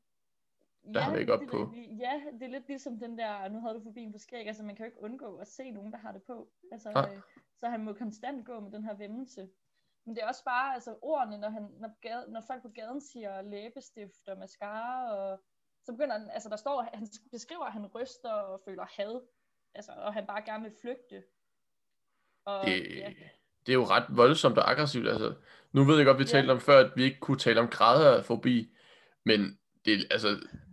der 0.94 1.00
ja, 1.00 1.06
har 1.06 1.12
make 1.12 1.34
op 1.34 1.42
på. 1.50 1.74
Ja, 2.00 2.22
det 2.34 2.44
er 2.44 2.48
lidt 2.48 2.68
ligesom 2.68 3.00
den 3.00 3.18
der, 3.18 3.50
nu 3.50 3.60
havde 3.60 3.74
du 3.74 3.84
forbi 3.84 4.10
på 4.12 4.18
skæg, 4.18 4.48
altså 4.48 4.63
man 4.63 4.75
kan 4.75 4.86
jo 4.86 4.88
ikke 4.88 5.01
undgå 5.01 5.36
at 5.36 5.48
se 5.48 5.72
nogen, 5.72 5.92
der 5.92 5.98
har 5.98 6.12
det 6.12 6.24
på. 6.24 6.50
Altså, 6.72 6.89
øh, 6.89 7.22
så 7.60 7.68
han 7.68 7.84
må 7.84 7.94
konstant 7.94 8.46
gå 8.46 8.60
med 8.60 8.72
den 8.72 8.84
her 8.84 8.96
vemmelse. 8.96 9.48
Men 10.06 10.16
det 10.16 10.24
er 10.24 10.28
også 10.28 10.44
bare 10.44 10.74
altså, 10.74 10.96
ordene, 11.02 11.38
når, 11.38 11.50
han, 11.50 11.68
når, 11.80 11.90
gade, 12.02 12.32
når 12.32 12.42
folk 12.42 12.62
på 12.62 12.70
gaden 12.70 13.02
siger 13.02 13.42
læbestift 13.42 14.28
og 14.28 14.38
mascara, 14.38 15.12
og, 15.16 15.44
så 15.86 15.92
begynder 15.92 16.20
han, 16.20 16.30
altså 16.30 16.50
der 16.50 16.56
står, 16.56 16.90
han 16.94 17.08
beskriver, 17.32 17.66
at 17.66 17.74
han 17.74 17.88
ryster 17.96 18.32
og 18.32 18.62
føler 18.66 18.86
had, 18.98 19.22
altså, 19.76 19.92
og 19.92 20.14
han 20.14 20.28
bare 20.28 20.42
gerne 20.42 20.64
vil 20.64 20.74
flygte. 20.82 21.24
Og, 22.46 22.66
det, 22.66 22.98
ja. 22.98 23.14
det 23.66 23.72
er 23.72 23.74
jo 23.74 23.84
ret 23.84 24.06
voldsomt 24.10 24.58
og 24.58 24.72
aggressivt. 24.72 25.08
Altså, 25.08 25.36
nu 25.72 25.84
ved 25.84 25.98
jeg 25.98 26.06
godt, 26.06 26.18
vi 26.18 26.24
ja. 26.24 26.28
talte 26.28 26.52
om 26.52 26.60
før, 26.60 26.80
at 26.80 26.92
vi 26.96 27.04
ikke 27.04 27.20
kunne 27.20 27.38
tale 27.38 27.60
om 27.60 27.68
grader 27.68 28.18
af 28.18 28.26
fobi, 28.26 28.76
men 29.26 29.60
det, 29.86 30.08
altså, 30.12 30.28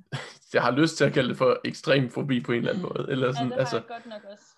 jeg 0.55 0.62
har 0.62 0.71
lyst 0.71 0.97
til 0.97 1.05
at 1.05 1.12
kalde 1.12 1.29
det 1.29 1.37
for 1.37 1.61
ekstrem 1.65 2.11
fobi 2.11 2.41
på 2.41 2.53
en 2.53 2.59
eller 2.59 2.71
anden 2.71 2.83
måde. 2.83 3.07
Eller 3.11 3.33
sådan, 3.33 3.49
ja, 3.49 3.49
det 3.49 3.53
har 3.55 3.61
altså... 3.61 3.77
jeg 3.77 3.87
godt 3.89 4.07
nok 4.07 4.25
også. 4.25 4.57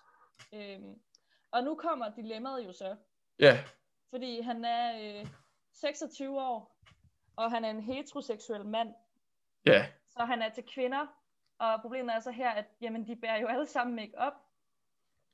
Øhm, 0.53 0.99
og 1.51 1.63
nu 1.63 1.75
kommer 1.75 2.09
dilemmaet 2.15 2.65
jo 2.65 2.73
så. 2.73 2.95
Ja. 3.39 3.63
Fordi 4.15 4.41
han 4.41 4.65
er 4.65 5.19
øh, 5.21 5.27
26 5.73 6.41
år, 6.41 6.77
og 7.35 7.51
han 7.51 7.65
er 7.65 7.69
en 7.69 7.81
heteroseksuel 7.81 8.65
mand. 8.65 8.93
Ja. 9.65 9.85
Så 10.09 10.25
han 10.25 10.41
er 10.41 10.49
til 10.49 10.63
kvinder, 10.73 11.07
og 11.59 11.81
problemet 11.81 12.15
er 12.15 12.19
så 12.19 12.31
her, 12.31 12.49
at 12.49 12.65
jamen, 12.81 13.07
de 13.07 13.15
bærer 13.15 13.39
jo 13.39 13.47
alle 13.47 13.65
sammen 13.65 13.95
make 13.95 14.17
op. 14.17 14.33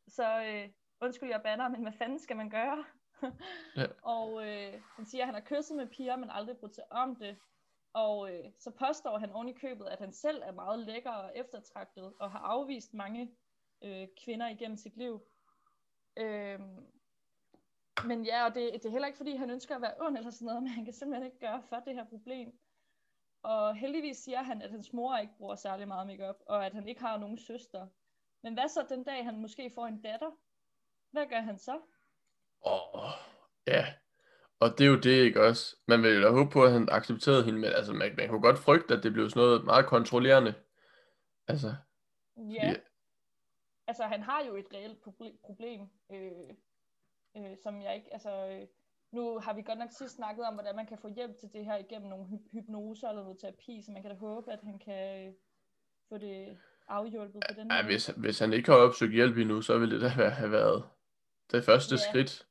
Så 0.07 0.43
øh, 0.43 0.69
undskyld, 1.01 1.29
jeg 1.29 1.41
banner, 1.43 1.67
men 1.67 1.81
hvad 1.81 1.91
fanden 1.91 2.19
skal 2.19 2.37
man 2.37 2.49
gøre? 2.49 2.85
ja. 3.77 3.85
Og 4.01 4.47
øh, 4.47 4.81
han 4.95 5.05
siger, 5.05 5.21
at 5.21 5.27
han 5.27 5.35
har 5.35 5.41
kysset 5.41 5.77
med 5.77 5.87
piger, 5.87 6.15
men 6.15 6.29
aldrig 6.29 6.57
brugt 6.57 6.75
sig 6.75 6.83
om 6.91 7.15
det. 7.15 7.37
Og 7.93 8.33
øh, 8.33 8.45
så 8.59 8.71
påstår 8.71 9.17
han 9.17 9.31
oven 9.31 9.49
i 9.49 9.53
købet, 9.53 9.85
at 9.85 9.99
han 9.99 10.13
selv 10.13 10.41
er 10.45 10.51
meget 10.51 10.79
lækker 10.79 11.11
og 11.11 11.31
eftertragtet, 11.35 12.13
og 12.19 12.31
har 12.31 12.39
afvist 12.39 12.93
mange 12.93 13.31
øh, 13.81 14.07
kvinder 14.25 14.49
igennem 14.49 14.77
sit 14.77 14.97
liv. 14.97 15.21
Øh, 16.17 16.59
men 18.05 18.25
ja, 18.25 18.45
og 18.45 18.55
det, 18.55 18.73
det 18.73 18.85
er 18.85 18.89
heller 18.89 19.07
ikke, 19.07 19.17
fordi 19.17 19.35
han 19.35 19.49
ønsker 19.49 19.75
at 19.75 19.81
være 19.81 19.93
ond 19.99 20.17
eller 20.17 20.31
sådan 20.31 20.45
noget, 20.45 20.63
men 20.63 20.71
han 20.71 20.85
kan 20.85 20.93
simpelthen 20.93 21.25
ikke 21.25 21.39
gøre 21.39 21.63
for 21.69 21.75
det 21.85 21.95
her 21.95 22.05
problem. 22.05 22.59
Og 23.43 23.75
heldigvis 23.75 24.17
siger 24.17 24.43
han, 24.43 24.61
at 24.61 24.71
hans 24.71 24.93
mor 24.93 25.17
ikke 25.17 25.33
bruger 25.37 25.55
særlig 25.55 25.87
meget 25.87 26.07
makeup, 26.07 26.35
og 26.45 26.65
at 26.65 26.73
han 26.73 26.87
ikke 26.87 27.01
har 27.01 27.17
nogen 27.17 27.37
søster. 27.37 27.87
Men 28.43 28.53
hvad 28.53 28.67
så 28.69 28.85
den 28.89 29.03
dag, 29.03 29.25
han 29.25 29.41
måske 29.41 29.71
får 29.75 29.87
en 29.87 30.01
datter? 30.01 30.31
Hvad 31.11 31.25
gør 31.29 31.41
han 31.41 31.57
så? 31.57 31.79
Åh, 32.65 32.93
oh, 32.93 33.11
ja. 33.67 33.85
Og 34.59 34.69
det 34.77 34.81
er 34.81 34.89
jo 34.89 34.99
det, 34.99 35.25
ikke 35.25 35.43
også? 35.43 35.75
Man 35.87 36.03
vil 36.03 36.21
jo 36.21 36.31
håbe 36.31 36.49
på, 36.49 36.63
at 36.63 36.71
han 36.71 36.87
accepterede 36.91 37.43
hende, 37.43 37.59
men 37.59 37.69
altså, 37.69 37.93
man, 37.93 38.15
man 38.17 38.29
kunne 38.29 38.41
godt 38.41 38.59
frygte, 38.59 38.93
at 38.93 39.03
det 39.03 39.13
blev 39.13 39.29
sådan 39.29 39.39
noget 39.39 39.65
meget 39.65 39.85
kontrollerende. 39.85 40.53
Altså. 41.47 41.75
Ja. 42.37 42.67
ja. 42.67 42.75
Altså, 43.87 44.03
han 44.03 44.21
har 44.21 44.43
jo 44.43 44.55
et 44.55 44.65
reelt 44.73 45.01
problem, 45.45 45.89
øh, 46.11 46.55
øh, 47.37 47.57
som 47.63 47.81
jeg 47.81 47.95
ikke, 47.95 48.13
altså, 48.13 48.47
øh, 48.47 48.67
nu 49.11 49.39
har 49.39 49.53
vi 49.53 49.61
godt 49.61 49.79
nok 49.79 49.91
sidst 49.91 50.15
snakket 50.15 50.45
om, 50.45 50.53
hvordan 50.53 50.75
man 50.75 50.85
kan 50.85 50.97
få 50.97 51.07
hjælp 51.07 51.37
til 51.37 51.53
det 51.53 51.65
her 51.65 51.77
igennem 51.77 52.09
nogle 52.09 52.25
hy- 52.25 52.51
hypnoser 52.51 53.09
eller 53.09 53.23
noget 53.23 53.39
terapi, 53.39 53.81
så 53.81 53.91
man 53.91 54.01
kan 54.01 54.11
da 54.11 54.17
håbe, 54.17 54.51
at 54.51 54.59
han 54.63 54.79
kan 54.79 55.27
øh, 55.27 55.33
få 56.09 56.17
det 56.17 56.57
afhjulpet 56.87 57.43
på 57.49 57.53
den 57.55 57.71
ja, 57.71 57.77
måde. 57.77 57.85
Hvis, 57.85 58.07
hvis 58.07 58.39
han 58.39 58.53
ikke 58.53 58.71
har 58.71 58.77
opsøgt 58.77 59.13
hjælp 59.13 59.37
endnu, 59.37 59.61
så 59.61 59.77
ville 59.77 59.95
det 59.95 60.01
da 60.01 60.07
have 60.07 60.51
været 60.51 60.89
det 61.51 61.65
første 61.65 61.95
ja. 61.95 62.11
skridt. 62.11 62.47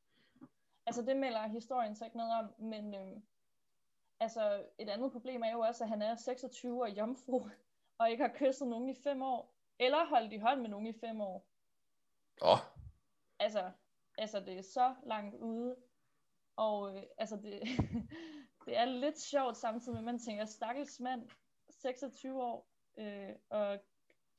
Altså 0.86 1.02
det 1.02 1.16
melder 1.16 1.48
historien 1.48 1.96
så 1.96 2.04
ikke 2.04 2.16
noget 2.16 2.32
om, 2.38 2.54
men 2.58 2.94
øh, 2.94 3.20
altså 4.20 4.62
et 4.78 4.88
andet 4.88 5.12
problem 5.12 5.42
er 5.42 5.52
jo 5.52 5.60
også, 5.60 5.84
at 5.84 5.90
han 5.90 6.02
er 6.02 6.16
26 6.16 6.82
og 6.82 6.90
jomfru, 6.90 7.48
og 7.98 8.10
ikke 8.10 8.22
har 8.22 8.32
kysset 8.34 8.68
nogen 8.68 8.88
i 8.88 8.94
fem 9.04 9.22
år, 9.22 9.54
eller 9.78 10.06
holdt 10.06 10.32
i 10.32 10.38
hånd 10.38 10.60
med 10.60 10.68
nogen 10.68 10.86
i 10.86 10.92
fem 11.00 11.20
år. 11.20 11.46
Åh. 12.42 12.52
Oh. 12.52 12.58
Altså, 13.38 13.70
altså 14.20 14.40
det 14.40 14.58
er 14.58 14.62
så 14.62 14.94
langt 15.06 15.34
ude, 15.34 15.76
og 16.56 16.96
øh, 16.96 17.02
altså 17.18 17.36
det, 17.36 17.60
det 18.66 18.78
er 18.78 18.84
lidt 18.84 19.20
sjovt 19.20 19.56
samtidig 19.56 19.92
med, 19.92 19.98
at 19.98 20.04
man 20.04 20.18
tænker, 20.18 20.44
stakkels 20.44 21.00
mand, 21.00 21.22
26 21.70 22.42
år, 22.42 22.68
øh, 22.98 23.34
og 23.50 23.78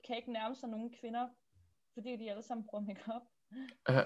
kan 0.07 0.17
ikke 0.17 0.33
nærme 0.33 0.55
sig 0.55 0.69
nogen 0.69 0.93
kvinder, 1.01 1.27
fordi 1.93 2.15
de 2.17 2.31
alle 2.31 2.43
sammen 2.43 2.67
bruger 2.67 2.83
makeup. 2.83 3.21
Ja, 3.89 4.03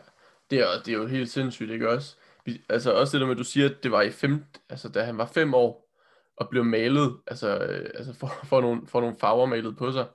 det 0.49 0.59
er, 0.59 0.83
det 0.85 0.93
er 0.93 0.97
jo 0.97 1.07
helt 1.07 1.29
sindssygt, 1.29 1.71
ikke 1.71 1.89
også? 1.89 2.17
Vi, 2.45 2.61
altså 2.69 2.93
også 2.93 3.17
det 3.17 3.21
der 3.21 3.27
med, 3.27 3.35
at 3.35 3.39
du 3.39 3.43
siger, 3.43 3.69
at 3.69 3.83
det 3.83 3.91
var 3.91 4.01
i 4.01 4.11
fem, 4.11 4.45
altså 4.69 4.89
da 4.89 5.03
han 5.03 5.17
var 5.17 5.25
fem 5.25 5.53
år, 5.53 5.85
og 6.37 6.49
blev 6.49 6.65
malet, 6.65 7.21
altså, 7.27 7.57
øh, 7.57 7.91
altså 7.95 8.13
for, 8.13 8.31
for, 8.43 8.61
nogle, 8.61 8.87
for 8.87 9.01
nogle 9.01 9.15
farver 9.15 9.45
malet 9.45 9.77
på 9.77 9.91
sig. 9.91 10.07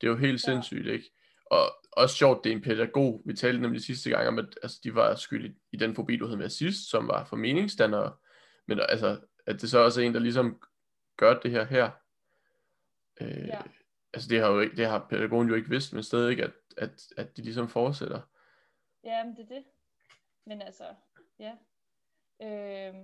Det 0.00 0.06
er 0.06 0.10
jo 0.10 0.16
helt 0.16 0.46
ja. 0.46 0.52
sindssygt, 0.52 0.86
ikke? 0.86 1.10
Og 1.46 1.74
også 1.96 2.16
sjovt, 2.16 2.44
det 2.44 2.52
er 2.52 2.56
en 2.56 2.62
pædagog. 2.62 3.22
Vi 3.24 3.34
talte 3.34 3.62
nemlig 3.62 3.82
sidste 3.82 4.10
gang 4.10 4.28
om, 4.28 4.38
at 4.38 4.58
altså, 4.62 4.80
de 4.84 4.94
var 4.94 5.14
skyld 5.14 5.50
i, 5.50 5.54
i 5.72 5.76
den 5.76 5.94
fobi, 5.94 6.16
du 6.16 6.26
havde 6.26 6.38
med 6.38 6.48
sidst, 6.48 6.90
som 6.90 7.08
var 7.08 7.24
for 7.24 7.36
meningsdannere. 7.36 8.16
Men 8.66 8.80
altså, 8.80 9.20
at 9.46 9.60
det 9.60 9.70
så 9.70 9.78
også 9.78 10.00
er 10.00 10.06
en, 10.06 10.14
der 10.14 10.20
ligesom 10.20 10.60
gør 11.16 11.40
det 11.40 11.50
her 11.50 11.64
her. 11.64 11.90
Øh, 13.20 13.46
ja. 13.46 13.62
Altså 14.12 14.28
det 14.28 14.40
har, 14.40 14.48
jo 14.48 14.60
ikke, 14.60 14.76
det 14.76 14.86
har 14.86 15.06
pædagogen 15.10 15.48
jo 15.48 15.54
ikke 15.54 15.68
vidst, 15.68 15.92
men 15.92 16.02
stadig 16.02 16.42
at, 16.42 16.52
at, 16.76 17.02
at 17.16 17.36
de 17.36 17.42
ligesom 17.42 17.68
fortsætter. 17.68 18.20
Ja, 19.04 19.24
men 19.24 19.36
det 19.36 19.42
er 19.42 19.54
det. 19.54 19.64
Men 20.46 20.62
altså, 20.62 20.94
ja. 21.38 21.52
Øh, 22.42 22.94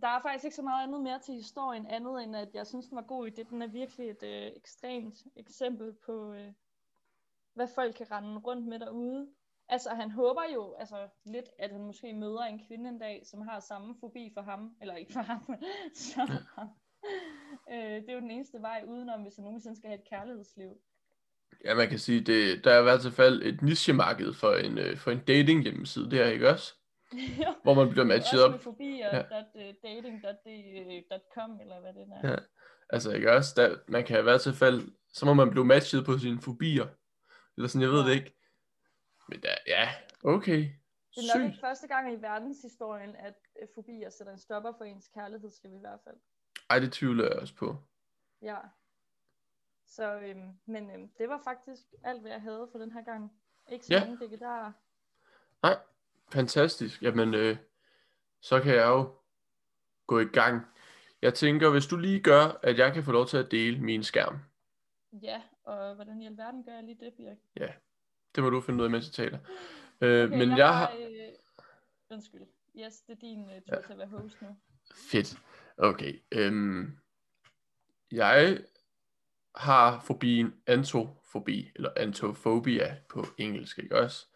der 0.00 0.08
er 0.08 0.22
faktisk 0.22 0.44
ikke 0.44 0.56
så 0.56 0.62
meget 0.62 0.82
andet 0.86 1.02
mere 1.02 1.18
til 1.18 1.34
historien, 1.34 1.86
andet 1.86 2.22
end 2.22 2.36
at 2.36 2.54
jeg 2.54 2.66
synes, 2.66 2.86
den 2.86 2.96
var 2.96 3.02
god 3.02 3.26
i 3.26 3.30
det. 3.30 3.50
Den 3.50 3.62
er 3.62 3.66
virkelig 3.66 4.10
et 4.10 4.22
øh, 4.22 4.52
ekstremt 4.56 5.24
eksempel 5.36 5.92
på, 6.06 6.32
øh, 6.32 6.52
hvad 7.54 7.68
folk 7.74 7.94
kan 7.94 8.10
rende 8.10 8.38
rundt 8.38 8.66
med 8.66 8.78
derude. 8.78 9.28
Altså, 9.68 9.90
han 9.90 10.10
håber 10.10 10.42
jo 10.54 10.74
altså, 10.78 11.08
lidt, 11.24 11.48
at 11.58 11.70
han 11.70 11.82
måske 11.82 12.12
møder 12.12 12.42
en 12.42 12.60
kvinde 12.68 12.88
en 12.88 12.98
dag, 12.98 13.22
som 13.24 13.40
har 13.40 13.60
samme 13.60 13.94
fobi 14.00 14.30
for 14.34 14.42
ham, 14.42 14.76
eller 14.80 14.96
ikke 14.96 15.12
for 15.12 15.20
ham, 15.20 15.54
som 16.12 16.28
ham. 16.28 16.68
Øh, 17.72 17.94
det 18.02 18.08
er 18.08 18.14
jo 18.14 18.20
den 18.20 18.30
eneste 18.30 18.62
vej 18.62 18.84
udenom, 18.88 19.22
hvis 19.22 19.36
han 19.36 19.44
nogensinde 19.44 19.76
skal 19.76 19.88
have 19.88 19.98
et 19.98 20.08
kærlighedsliv. 20.08 20.70
Ja, 21.64 21.74
man 21.74 21.88
kan 21.88 21.98
sige, 21.98 22.20
det, 22.20 22.64
der 22.64 22.72
er 22.72 22.80
i 22.80 22.82
hvert 22.82 23.12
fald 23.12 23.42
et 23.42 23.62
nichemarked 23.62 24.34
for 24.34 24.52
en, 24.52 24.78
øh, 24.78 24.96
for 24.96 25.10
en 25.10 25.20
dating 25.20 25.62
hjemmeside, 25.62 26.10
det 26.10 26.20
er 26.20 26.26
ikke 26.26 26.50
også? 26.50 26.74
jo, 27.44 27.54
hvor 27.62 27.74
man 27.74 27.90
bliver 27.90 28.04
matchet 28.04 28.44
op. 28.44 28.60
Fobi 28.60 29.02
og 29.10 29.14
ja. 29.14 29.22
dating.com 29.82 31.60
eller 31.60 31.80
hvad 31.80 31.92
det 31.92 32.06
er. 32.22 32.30
Ja. 32.30 32.36
Altså 32.90 33.12
ikke 33.12 33.32
også, 33.32 33.52
der, 33.56 33.76
man 33.88 34.04
kan 34.04 34.18
i 34.18 34.22
hvert 34.22 34.54
fald, 34.54 34.82
så 35.12 35.26
må 35.26 35.34
man 35.34 35.50
blive 35.50 35.64
matchet 35.64 36.04
på 36.04 36.18
sine 36.18 36.40
fobier. 36.40 36.86
Eller 37.62 37.68
sådan, 37.68 37.82
jeg 37.82 37.90
ved 37.90 38.02
ja. 38.02 38.08
det 38.08 38.14
ikke. 38.14 38.34
Men 39.28 39.42
der, 39.42 39.54
ja, 39.66 39.88
okay. 40.24 40.58
Det 41.14 41.18
er 41.18 41.38
nok 41.38 41.46
ikke 41.46 41.60
første 41.60 41.86
gang 41.86 42.12
i 42.12 42.16
verdenshistorien, 42.16 43.16
at 43.16 43.34
øh, 43.62 43.68
fobier 43.74 44.10
sætter 44.10 44.32
en 44.32 44.38
stopper 44.38 44.72
for 44.78 44.84
ens 44.84 45.08
kærlighedsliv 45.14 45.72
i 45.76 45.80
hvert 45.80 46.00
fald. 46.04 46.16
Ej, 46.70 46.78
det 46.78 46.92
tvivler 46.92 47.24
jeg 47.24 47.32
også 47.32 47.54
på. 47.54 47.76
Ja. 48.42 48.56
Så, 49.86 50.20
øhm, 50.20 50.52
men 50.66 50.90
øhm, 50.90 51.08
det 51.18 51.28
var 51.28 51.40
faktisk 51.44 51.82
alt, 52.04 52.20
hvad 52.20 52.30
jeg 52.30 52.40
havde 52.40 52.68
for 52.72 52.78
den 52.78 52.92
her 52.92 53.04
gang. 53.04 53.32
Ikke 53.70 53.86
så 53.86 53.94
ja. 53.94 54.04
mange 54.04 54.24
digitarer. 54.24 54.72
Nej, 55.62 55.76
fantastisk. 56.32 57.02
Jamen, 57.02 57.34
øh, 57.34 57.56
så 58.40 58.60
kan 58.60 58.74
jeg 58.74 58.86
jo 58.86 59.14
gå 60.06 60.18
i 60.18 60.24
gang. 60.24 60.66
Jeg 61.22 61.34
tænker, 61.34 61.70
hvis 61.70 61.86
du 61.86 61.96
lige 61.96 62.20
gør, 62.20 62.58
at 62.62 62.78
jeg 62.78 62.94
kan 62.94 63.04
få 63.04 63.12
lov 63.12 63.26
til 63.26 63.36
at 63.36 63.50
dele 63.50 63.80
min 63.80 64.04
skærm. 64.04 64.38
Ja, 65.12 65.42
og 65.64 65.94
hvordan 65.94 66.22
i 66.22 66.26
alverden 66.26 66.64
gør 66.64 66.72
jeg 66.72 66.84
lige 66.84 66.98
det, 67.00 67.14
Birk? 67.14 67.36
Ja, 67.56 67.68
det 68.34 68.42
må 68.42 68.50
du 68.50 68.60
finde 68.60 68.78
ud 68.78 68.84
af, 68.84 68.90
mens 68.90 69.06
jeg 69.06 69.12
taler. 69.12 69.38
Øh, 70.00 70.24
okay, 70.24 70.38
men 70.38 70.48
jeg, 70.48 70.58
jeg 70.58 70.76
har... 70.76 70.92
Øh, 71.00 71.32
undskyld. 72.10 72.42
Yes, 72.78 73.00
det 73.00 73.12
er 73.12 73.18
din 73.20 73.40
uh, 73.40 73.46
tur 73.46 73.76
ja. 73.76 73.82
til 73.82 73.92
at 73.92 73.98
være 73.98 74.08
host 74.08 74.42
nu. 74.42 74.48
Fedt. 74.94 75.38
Okay. 75.76 76.22
Øhm, 76.32 76.98
jeg 78.12 78.58
har 79.54 80.00
fobien 80.00 80.54
antofobi, 80.66 81.70
eller 81.74 81.90
antofobia 81.96 82.96
på 83.08 83.24
engelsk, 83.38 83.78
ikke 83.78 83.98
også? 83.98 84.26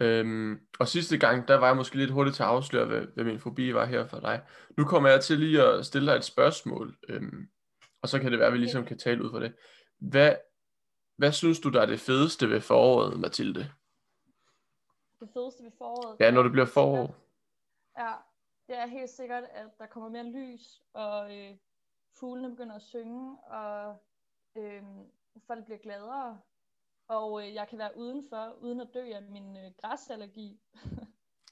Øhm, 0.00 0.60
og 0.78 0.88
sidste 0.88 1.18
gang, 1.18 1.48
der 1.48 1.56
var 1.56 1.66
jeg 1.66 1.76
måske 1.76 1.96
lidt 1.96 2.10
hurtigt 2.10 2.36
til 2.36 2.42
at 2.42 2.48
afsløre, 2.48 2.86
hvad, 2.86 3.00
hvad 3.00 3.24
min 3.24 3.40
fobi 3.40 3.74
var 3.74 3.84
her 3.84 4.06
for 4.06 4.20
dig. 4.20 4.42
Nu 4.76 4.84
kommer 4.84 5.08
jeg 5.08 5.20
til 5.20 5.38
lige 5.38 5.62
at 5.62 5.86
stille 5.86 6.10
dig 6.10 6.16
et 6.16 6.24
spørgsmål, 6.24 6.96
øhm, 7.08 7.48
og 8.02 8.08
så 8.08 8.18
kan 8.18 8.30
det 8.30 8.38
være, 8.38 8.48
at 8.48 8.52
vi 8.52 8.58
ligesom 8.58 8.84
kan 8.84 8.98
tale 8.98 9.24
ud 9.24 9.30
for 9.30 9.38
det. 9.38 9.54
Hvad, 9.98 10.36
hvad 11.16 11.32
synes 11.32 11.60
du, 11.60 11.68
der 11.68 11.80
er 11.80 11.86
det 11.86 12.00
fedeste 12.00 12.50
ved 12.50 12.60
foråret, 12.60 13.20
Mathilde? 13.20 13.72
Det 15.20 15.28
fedeste 15.32 15.64
ved 15.64 15.72
foråret? 15.78 16.16
Ja, 16.20 16.30
når 16.30 16.42
det 16.42 16.52
bliver 16.52 16.66
forår. 16.66 17.14
Ja, 17.98 18.12
det 18.68 18.78
er 18.78 18.86
helt 18.86 19.10
sikkert, 19.10 19.44
at 19.44 19.66
der 19.78 19.86
kommer 19.86 20.08
mere 20.08 20.24
lys, 20.24 20.82
og 20.92 21.36
øh, 21.36 21.56
fuglene 22.20 22.50
begynder 22.50 22.74
at 22.74 22.82
synge, 22.82 23.38
og 23.50 23.96
øh, 24.56 24.82
folk 25.46 25.64
bliver 25.64 25.78
gladere, 25.78 26.40
og 27.08 27.42
øh, 27.42 27.54
jeg 27.54 27.68
kan 27.68 27.78
være 27.78 27.96
udenfor, 27.96 28.56
uden 28.60 28.80
at 28.80 28.88
dø 28.94 29.12
af 29.14 29.22
min 29.22 29.56
øh, 29.56 29.72
græsallergi. 29.82 30.60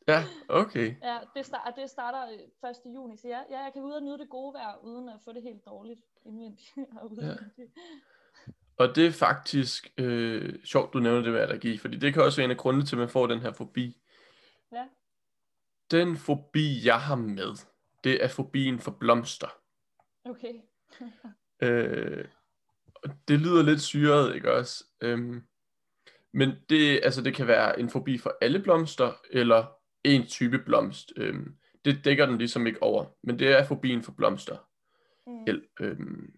ja, 0.09 0.25
okay. 0.49 0.95
Ja, 1.03 1.19
det, 1.35 1.47
start, 1.47 1.75
det 1.77 1.91
starter 1.91 2.23
1. 2.71 2.77
Øh, 2.87 2.95
juni, 2.95 3.17
så 3.17 3.29
ja, 3.29 3.41
ja, 3.51 3.59
jeg 3.59 3.73
kan 3.73 3.83
ud 3.83 3.93
og 3.93 4.03
nyde 4.03 4.19
det 4.19 4.29
gode 4.29 4.55
vejr, 4.55 4.77
uden 4.83 5.09
at 5.09 5.21
få 5.25 5.33
det 5.33 5.43
helt 5.43 5.67
dårligt 5.67 6.01
indvendigt. 6.25 6.73
ja. 7.23 7.35
Og 8.79 8.97
det 8.97 9.07
er 9.07 9.11
faktisk 9.11 9.93
øh, 9.99 10.65
sjovt, 10.65 10.93
du 10.93 10.99
nævner 10.99 11.23
det 11.23 11.33
med 11.33 11.41
allergi, 11.41 11.79
fordi 11.79 11.97
det 11.97 12.15
kan 12.15 12.23
også 12.23 12.37
være 12.37 12.45
en 12.45 12.51
af 12.51 12.57
grundene 12.57 12.87
til, 12.87 12.97
at 12.97 12.99
man 12.99 13.09
får 13.09 13.27
den 13.27 13.41
her 13.41 13.53
fobi. 13.53 14.03
Ja. 14.73 14.89
Den 15.91 16.17
fobi, 16.17 16.87
jeg 16.87 17.01
har 17.01 17.17
med, 17.17 17.57
det 18.05 18.25
er 18.25 18.29
fobien 18.29 18.79
for 18.79 18.91
blomster. 18.91 19.49
Okay. 20.25 20.55
øh, 21.63 22.25
det 23.29 23.41
lyder 23.41 23.63
lidt 23.63 23.81
syret, 23.81 24.35
ikke 24.35 24.53
også? 24.53 24.85
Øhm, 25.01 25.43
men 26.33 26.53
det, 26.69 27.01
altså, 27.03 27.23
det 27.23 27.35
kan 27.35 27.47
være 27.47 27.81
en 27.81 27.91
fobi 27.91 28.19
for 28.19 28.37
alle 28.41 28.63
blomster, 28.63 29.13
eller 29.31 29.76
en 30.07 30.27
type 30.27 30.59
blomst. 30.59 31.13
Øhm, 31.17 31.57
det 31.85 32.05
dækker 32.05 32.27
den 32.27 32.39
ligesom 32.39 32.67
ikke 32.67 32.83
over, 32.83 33.05
men 33.23 33.39
det 33.39 33.49
er 33.49 33.65
fobien 33.65 34.03
for 34.03 34.13
blomster. 34.13 34.57
Mm. 35.27 35.63
Øhm, 35.81 36.35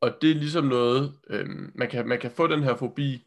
og 0.00 0.18
det 0.22 0.30
er 0.30 0.34
ligesom 0.34 0.64
noget, 0.64 1.18
øhm, 1.30 1.72
man, 1.74 1.90
kan, 1.90 2.08
man 2.08 2.20
kan 2.20 2.30
få 2.30 2.46
den 2.46 2.62
her 2.62 2.76
fobi 2.76 3.26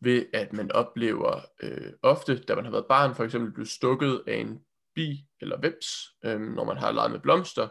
ved, 0.00 0.26
at 0.32 0.52
man 0.52 0.72
oplever 0.72 1.40
øh, 1.62 1.92
ofte, 2.02 2.38
da 2.38 2.54
man 2.54 2.64
har 2.64 2.72
været 2.72 2.86
barn, 2.86 3.14
for 3.14 3.24
eksempel 3.24 3.52
blive 3.52 3.66
stukket 3.66 4.22
af 4.26 4.36
en 4.36 4.64
bi 4.94 5.26
eller 5.40 5.60
veps, 5.60 5.88
øhm, 6.24 6.42
når 6.42 6.64
man 6.64 6.76
har 6.76 6.92
leget 6.92 7.10
med 7.10 7.20
blomster, 7.20 7.68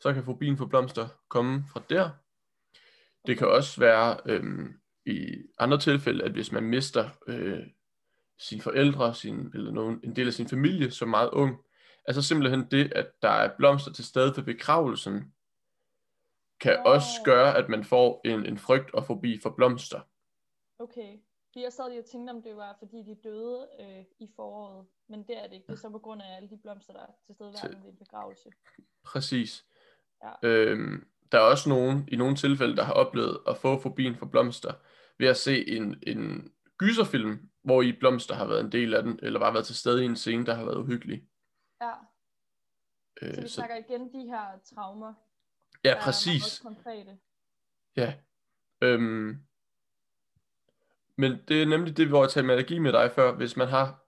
så 0.00 0.12
kan 0.14 0.24
fobien 0.24 0.56
for 0.56 0.66
blomster 0.66 1.08
komme 1.28 1.64
fra 1.72 1.82
der. 1.90 2.10
Det 3.26 3.38
kan 3.38 3.48
også 3.48 3.80
være 3.80 4.16
øhm, 4.26 4.80
i 5.06 5.36
andre 5.58 5.80
tilfælde, 5.80 6.24
at 6.24 6.32
hvis 6.32 6.52
man 6.52 6.62
mister 6.62 7.10
øh, 7.26 7.66
sine 8.38 8.62
forældre 8.62 9.14
sin, 9.14 9.50
eller 9.54 9.72
nogen, 9.72 10.00
en 10.04 10.16
del 10.16 10.26
af 10.26 10.32
sin 10.32 10.48
familie 10.48 10.90
som 10.90 11.08
meget 11.08 11.30
ung, 11.30 11.56
Altså 12.06 12.22
simpelthen 12.22 12.70
det, 12.70 12.92
at 12.92 13.22
der 13.22 13.28
er 13.28 13.56
blomster 13.56 13.92
til 13.92 14.04
stede 14.04 14.36
ved 14.36 14.44
begravelsen, 14.44 15.34
kan 16.60 16.78
Nå. 16.84 16.90
også 16.90 17.08
gøre, 17.24 17.56
at 17.56 17.68
man 17.68 17.84
får 17.84 18.20
en, 18.24 18.46
en 18.46 18.58
frygt 18.58 18.94
og 18.94 19.04
fobi 19.04 19.40
for 19.42 19.50
blomster. 19.50 20.00
Okay. 20.78 21.18
Fordi 21.46 21.64
jeg 21.64 21.72
sad 21.72 21.88
lige 21.88 22.00
og 22.00 22.06
tænkte, 22.06 22.30
om 22.30 22.42
det 22.42 22.56
var, 22.56 22.76
fordi 22.78 22.96
de 22.96 23.16
døde 23.24 23.68
øh, 23.80 24.04
i 24.18 24.28
foråret. 24.36 24.86
Men 25.08 25.26
det 25.26 25.38
er 25.38 25.42
det 25.42 25.52
ikke. 25.52 25.66
Det 25.66 25.72
er 25.72 25.76
så 25.76 25.90
på 25.90 25.98
grund 25.98 26.22
af 26.22 26.36
alle 26.36 26.50
de 26.50 26.58
blomster, 26.62 26.92
der 26.92 27.00
er 27.00 27.12
til 27.26 27.34
stede 27.34 27.52
ved 27.52 27.90
en 27.90 27.96
begravelse. 27.96 28.50
Præcis. 29.04 29.66
Ja. 30.22 30.48
Øhm, 30.48 31.08
der 31.32 31.38
er 31.38 31.42
også 31.42 31.68
nogen, 31.68 32.08
i 32.08 32.16
nogle 32.16 32.36
tilfælde, 32.36 32.76
der 32.76 32.84
har 32.84 32.92
oplevet 32.92 33.38
at 33.46 33.56
få 33.56 33.80
fobien 33.80 34.16
for 34.16 34.26
blomster, 34.26 34.72
ved 35.18 35.28
at 35.28 35.36
se 35.36 35.68
en, 35.68 36.02
en 36.06 36.52
gyserfilm, 36.78 37.50
hvor 37.66 37.82
i 37.82 37.92
blomster 37.92 38.34
har 38.34 38.46
været 38.46 38.60
en 38.60 38.72
del 38.72 38.94
af 38.94 39.02
den, 39.02 39.18
eller 39.22 39.40
bare 39.40 39.54
været 39.54 39.66
til 39.66 39.76
stede 39.76 40.02
i 40.02 40.06
en 40.06 40.16
scene, 40.16 40.46
der 40.46 40.54
har 40.54 40.64
været 40.64 40.76
uhyggelig. 40.76 41.22
Ja, 41.80 41.92
Øh, 43.22 43.34
så 43.34 43.40
vi 43.40 43.48
så, 43.48 43.54
snakker 43.54 43.76
igen 43.76 44.12
de 44.12 44.26
her 44.26 44.58
traumer, 44.74 45.14
ja, 45.84 45.94
er 45.94 46.00
præcis. 46.00 46.44
også 46.44 46.62
konkrete. 46.62 47.18
Ja. 47.96 48.14
Øhm, 48.80 49.42
men 51.16 51.38
det 51.48 51.62
er 51.62 51.66
nemlig 51.66 51.96
det, 51.96 52.08
hvor 52.08 52.22
jeg 52.22 52.30
talte 52.30 52.46
med 52.46 52.54
allergi 52.54 52.78
med 52.78 52.92
dig 52.92 53.12
før. 53.14 53.34
Hvis 53.34 53.56
man 53.56 53.68
har 53.68 54.04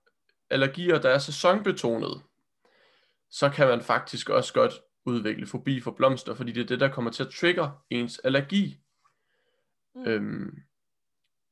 allergier, 0.49 0.99
der 1.01 1.09
er 1.09 1.17
sæsonbetonet, 1.17 2.23
så 3.29 3.49
kan 3.49 3.67
man 3.67 3.81
faktisk 3.81 4.29
også 4.29 4.53
godt 4.53 4.73
udvikle 5.05 5.47
fobi 5.47 5.81
for 5.81 5.91
blomster, 5.91 6.33
fordi 6.33 6.51
det 6.51 6.61
er 6.61 6.67
det, 6.67 6.79
der 6.79 6.91
kommer 6.91 7.11
til 7.11 7.23
at 7.23 7.33
trigge 7.33 7.69
ens 7.89 8.19
allergi. 8.19 8.81
Mm. 9.95 10.07
Øhm, 10.07 10.63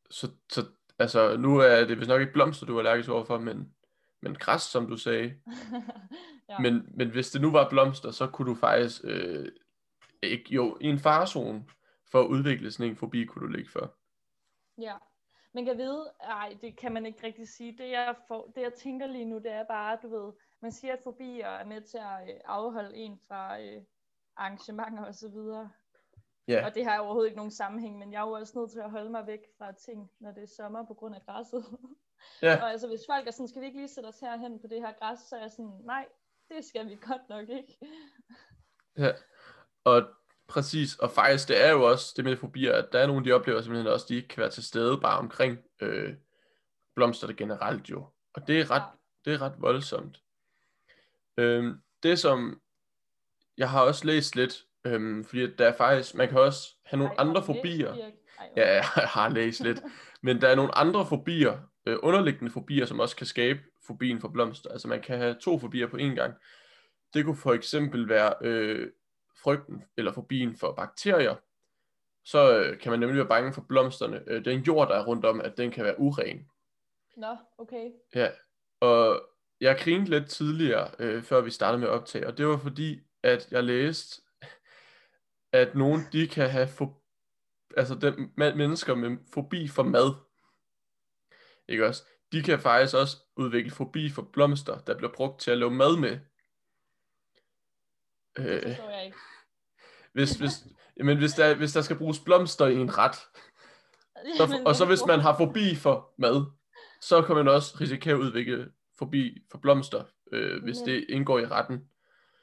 så, 0.09 0.31
så 0.49 0.65
altså, 0.99 1.37
nu 1.37 1.57
er 1.57 1.85
det 1.85 1.97
vist 1.99 2.09
nok 2.09 2.21
ikke 2.21 2.33
blomster, 2.33 2.65
du 2.65 2.75
er 2.75 2.79
allergisk 2.79 3.09
overfor, 3.09 3.39
men, 3.39 3.73
men 4.21 4.35
græs, 4.35 4.61
som 4.61 4.87
du 4.87 4.97
sagde. 4.97 5.33
ja. 6.49 6.59
Men, 6.59 6.85
men 6.93 7.09
hvis 7.09 7.29
det 7.31 7.41
nu 7.41 7.51
var 7.51 7.69
blomster, 7.69 8.11
så 8.11 8.27
kunne 8.27 8.49
du 8.49 8.55
faktisk 8.55 9.01
øh, 9.03 9.51
ikke, 10.23 10.45
jo, 10.49 10.77
i 10.81 10.85
en 10.85 10.99
farzone 10.99 11.65
for 12.11 12.21
at 12.21 12.27
udvikle 12.27 12.71
sådan 12.71 12.91
en 12.91 12.97
fobi, 12.97 13.25
kunne 13.25 13.47
du 13.47 13.51
ligge 13.51 13.71
for. 13.71 13.95
Ja, 14.81 14.95
man 15.53 15.65
kan 15.65 15.77
vide, 15.77 16.11
nej, 16.23 16.57
det 16.61 16.77
kan 16.77 16.93
man 16.93 17.05
ikke 17.05 17.23
rigtig 17.23 17.47
sige. 17.47 17.77
Det 17.77 17.89
jeg, 17.89 18.15
får, 18.27 18.51
det 18.55 18.61
jeg 18.61 18.73
tænker 18.73 19.07
lige 19.07 19.25
nu, 19.25 19.37
det 19.37 19.51
er 19.51 19.63
bare, 19.63 19.97
du 20.03 20.09
ved, 20.09 20.33
man 20.61 20.71
siger, 20.71 20.93
at 20.93 20.99
fobier 21.03 21.47
er 21.47 21.65
med 21.65 21.81
til 21.81 21.97
at 21.97 22.29
øh, 22.29 22.39
afholde 22.45 22.95
en 22.95 23.19
fra 23.27 23.61
øh, 23.61 23.81
arrangementer 24.35 25.05
og 25.05 25.15
så 25.15 25.29
videre. 25.29 25.69
Ja, 26.47 26.65
Og 26.65 26.75
det 26.75 26.85
har 26.85 26.99
overhovedet 26.99 27.27
ikke 27.27 27.37
nogen 27.37 27.51
sammenhæng, 27.51 27.97
men 27.97 28.11
jeg 28.11 28.21
er 28.21 28.27
jo 28.27 28.31
også 28.31 28.59
nødt 28.59 28.71
til 28.71 28.79
at 28.79 28.91
holde 28.91 29.09
mig 29.09 29.27
væk 29.27 29.39
fra 29.57 29.71
ting, 29.71 30.11
når 30.19 30.31
det 30.31 30.43
er 30.43 30.47
sommer 30.57 30.85
på 30.85 30.93
grund 30.93 31.15
af 31.15 31.21
græsset. 31.25 31.65
ja, 32.41 32.61
og 32.61 32.71
altså, 32.71 32.87
hvis 32.87 33.01
folk 33.09 33.27
er 33.27 33.31
sådan, 33.31 33.47
skal 33.47 33.61
vi 33.61 33.65
ikke 33.65 33.79
lige 33.79 33.87
sætte 33.87 34.07
os 34.07 34.19
herhen 34.19 34.59
på 34.59 34.67
det 34.67 34.81
her 34.81 34.93
græs, 34.99 35.19
så 35.19 35.35
er 35.35 35.41
jeg 35.41 35.51
sådan, 35.51 35.81
nej, 35.83 36.07
det 36.49 36.65
skal 36.65 36.89
vi 36.89 36.97
godt 37.01 37.29
nok 37.29 37.49
ikke. 37.49 37.77
ja. 39.03 39.11
Og 39.83 40.09
præcis, 40.47 40.95
og 40.95 41.11
faktisk 41.11 41.47
det 41.47 41.65
er 41.65 41.71
jo 41.71 41.89
også 41.89 42.13
det 42.15 42.25
med 42.25 42.37
fobier, 42.37 42.73
at 42.73 42.89
der 42.91 42.99
er 42.99 43.07
nogle, 43.07 43.25
de 43.25 43.31
oplever 43.31 43.61
simpelthen 43.61 43.93
også, 43.93 44.05
de 44.09 44.15
ikke 44.15 44.27
kan 44.27 44.41
være 44.41 44.51
til 44.51 44.63
stede 44.63 45.01
bare 45.01 45.19
omkring 45.19 45.57
øh, 45.81 46.15
blomster 46.95 47.33
generelt 47.33 47.89
jo. 47.89 48.05
Og 48.33 48.47
det 48.47 48.59
er 48.59 48.71
ret, 48.71 48.91
det 49.25 49.33
er 49.33 49.41
ret 49.41 49.61
voldsomt. 49.61 50.23
Øhm, 51.37 51.81
det 52.03 52.19
som, 52.19 52.61
jeg 53.57 53.69
har 53.69 53.81
også 53.81 54.05
læst 54.05 54.35
lidt, 54.35 54.66
øhm, 54.93 55.23
fordi 55.23 55.55
der 55.55 55.67
er 55.67 55.73
faktisk, 55.73 56.15
man 56.15 56.29
kan 56.29 56.39
også 56.39 56.75
have 56.85 56.97
nogle 56.97 57.13
Ej, 57.13 57.27
andre 57.27 57.43
fobier. 57.43 57.93
Ej, 57.93 58.11
Ja, 58.55 58.73
jeg 58.73 58.83
har 58.83 59.29
læst 59.29 59.59
lidt. 59.61 59.83
Men 60.21 60.41
der 60.41 60.47
er 60.47 60.55
nogle 60.55 60.77
andre 60.77 61.05
fobier, 61.05 61.57
øh, 61.85 61.97
underliggende 62.03 62.51
fobier, 62.51 62.85
som 62.85 62.99
også 62.99 63.15
kan 63.15 63.25
skabe 63.25 63.59
fobien 63.87 64.21
for 64.21 64.27
blomster. 64.27 64.69
Altså 64.69 64.87
man 64.87 65.01
kan 65.01 65.17
have 65.17 65.35
to 65.41 65.59
fobier 65.59 65.87
på 65.87 65.97
én 65.97 66.15
gang. 66.15 66.33
Det 67.13 67.25
kunne 67.25 67.35
for 67.35 67.53
eksempel 67.53 68.09
være 68.09 68.33
øh, 68.41 68.87
frygten 69.43 69.83
eller 69.97 70.13
fobien 70.13 70.55
for 70.55 70.71
bakterier. 70.71 71.35
Så 72.25 72.57
øh, 72.57 72.79
kan 72.79 72.91
man 72.91 72.99
nemlig 72.99 73.17
være 73.17 73.27
bange 73.27 73.53
for 73.53 73.61
blomsterne. 73.61 74.23
Øh, 74.27 74.45
den 74.45 74.59
jord, 74.59 74.87
der 74.87 74.95
er 74.95 75.05
rundt 75.05 75.25
om, 75.25 75.41
at 75.41 75.57
den 75.57 75.71
kan 75.71 75.85
være 75.85 75.99
uren. 75.99 76.47
Nå, 77.17 77.37
okay. 77.57 77.91
Ja, 78.15 78.29
og 78.79 79.21
jeg 79.61 79.77
grinede 79.79 80.09
lidt 80.09 80.29
tidligere, 80.29 80.91
øh, 80.99 81.23
før 81.23 81.41
vi 81.41 81.51
startede 81.51 81.79
med 81.79 81.87
at 81.87 81.93
optage, 81.93 82.27
og 82.27 82.37
det 82.37 82.47
var 82.47 82.57
fordi, 82.57 82.99
at 83.23 83.51
jeg 83.51 83.63
læste, 83.63 84.21
at 85.57 85.75
nogen 85.75 86.01
de 86.11 86.27
kan 86.27 86.49
have 86.49 86.67
fo- 86.67 87.03
altså 87.77 87.95
dem, 87.95 88.33
mennesker 88.37 88.95
med 88.95 89.17
fobi 89.33 89.67
for 89.67 89.83
mad, 89.83 90.13
ikke 91.67 91.85
også? 91.87 92.03
De 92.31 92.43
kan 92.43 92.59
faktisk 92.59 92.95
også 92.95 93.17
udvikle 93.35 93.71
fobi 93.71 94.09
for 94.09 94.21
blomster, 94.33 94.79
der 94.79 94.97
bliver 94.97 95.11
brugt 95.13 95.41
til 95.41 95.51
at 95.51 95.57
lave 95.57 95.71
mad 95.71 95.97
med. 95.99 96.19
Det 98.37 98.45
Øh, 98.63 98.63
forstår 98.75 98.89
jeg 98.89 99.05
ikke. 99.05 99.17
hvis, 100.13 100.31
hvis, 100.35 100.51
jamen, 100.97 101.17
hvis, 101.17 101.33
der, 101.33 101.55
hvis 101.55 101.73
der 101.73 101.81
skal 101.81 101.97
bruges 101.97 102.19
blomster 102.19 102.67
i 102.67 102.75
en 102.75 102.97
ret, 102.97 103.15
så, 104.37 104.43
og 104.67 104.75
så 104.75 104.85
hvis 104.85 105.05
man 105.07 105.19
har 105.19 105.37
fobi 105.37 105.75
for 105.75 106.13
mad, 106.17 106.45
så 107.01 107.21
kan 107.21 107.35
man 107.35 107.47
også 107.47 107.77
risikere 107.81 108.13
at 108.13 108.19
udvikle 108.19 108.71
fobi 108.99 109.37
for 109.51 109.57
blomster, 109.57 110.03
øh, 110.31 110.63
hvis 110.63 110.77
Men- 110.79 110.85
det 110.89 111.05
indgår 111.09 111.39
i 111.39 111.45
retten. 111.45 111.89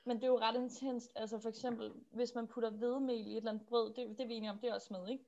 Men 0.06 0.16
det 0.16 0.24
er 0.24 0.28
jo 0.28 0.38
ret 0.38 0.56
intenst. 0.56 1.12
Altså 1.16 1.38
for 1.40 1.48
eksempel, 1.48 1.92
hvis 2.12 2.34
man 2.34 2.46
putter 2.46 2.70
hvedemel 2.70 3.26
i 3.26 3.30
et 3.32 3.36
eller 3.36 3.50
andet 3.50 3.66
brød, 3.66 3.94
det, 3.94 4.08
det 4.18 4.20
er 4.20 4.26
vi 4.26 4.34
enige 4.34 4.50
om, 4.50 4.58
det 4.58 4.70
er 4.70 4.74
også 4.74 4.88
mad, 4.92 5.08
ikke? 5.08 5.24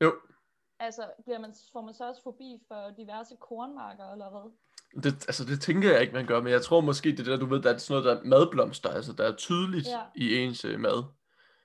Jo, 0.00 0.14
Altså, 0.78 1.10
bliver 1.24 1.38
man, 1.38 1.54
får 1.72 1.80
man 1.82 1.94
så 1.94 2.08
også 2.08 2.22
forbi 2.22 2.60
for 2.68 2.90
diverse 2.96 3.36
kornmarker, 3.40 4.12
eller 4.12 4.30
hvad? 4.30 4.52
det, 5.02 5.12
altså 5.12 5.44
det 5.44 5.60
tænker 5.60 5.92
jeg 5.92 6.00
ikke, 6.00 6.12
man 6.12 6.26
gør, 6.26 6.40
men 6.40 6.52
jeg 6.52 6.62
tror 6.62 6.80
måske, 6.80 7.10
det 7.10 7.20
er 7.20 7.24
der, 7.24 7.36
du 7.36 7.46
ved, 7.46 7.62
der 7.62 7.72
er 7.72 7.76
sådan 7.76 8.02
noget, 8.02 8.16
der 8.16 8.22
er 8.22 8.24
madblomster, 8.28 8.90
altså 8.90 9.12
der 9.12 9.24
er 9.24 9.36
tydeligt 9.36 9.86
Ja. 9.88 10.02
i 10.16 10.36
ens 10.36 10.64
øh, 10.64 10.80
mad. 10.80 11.04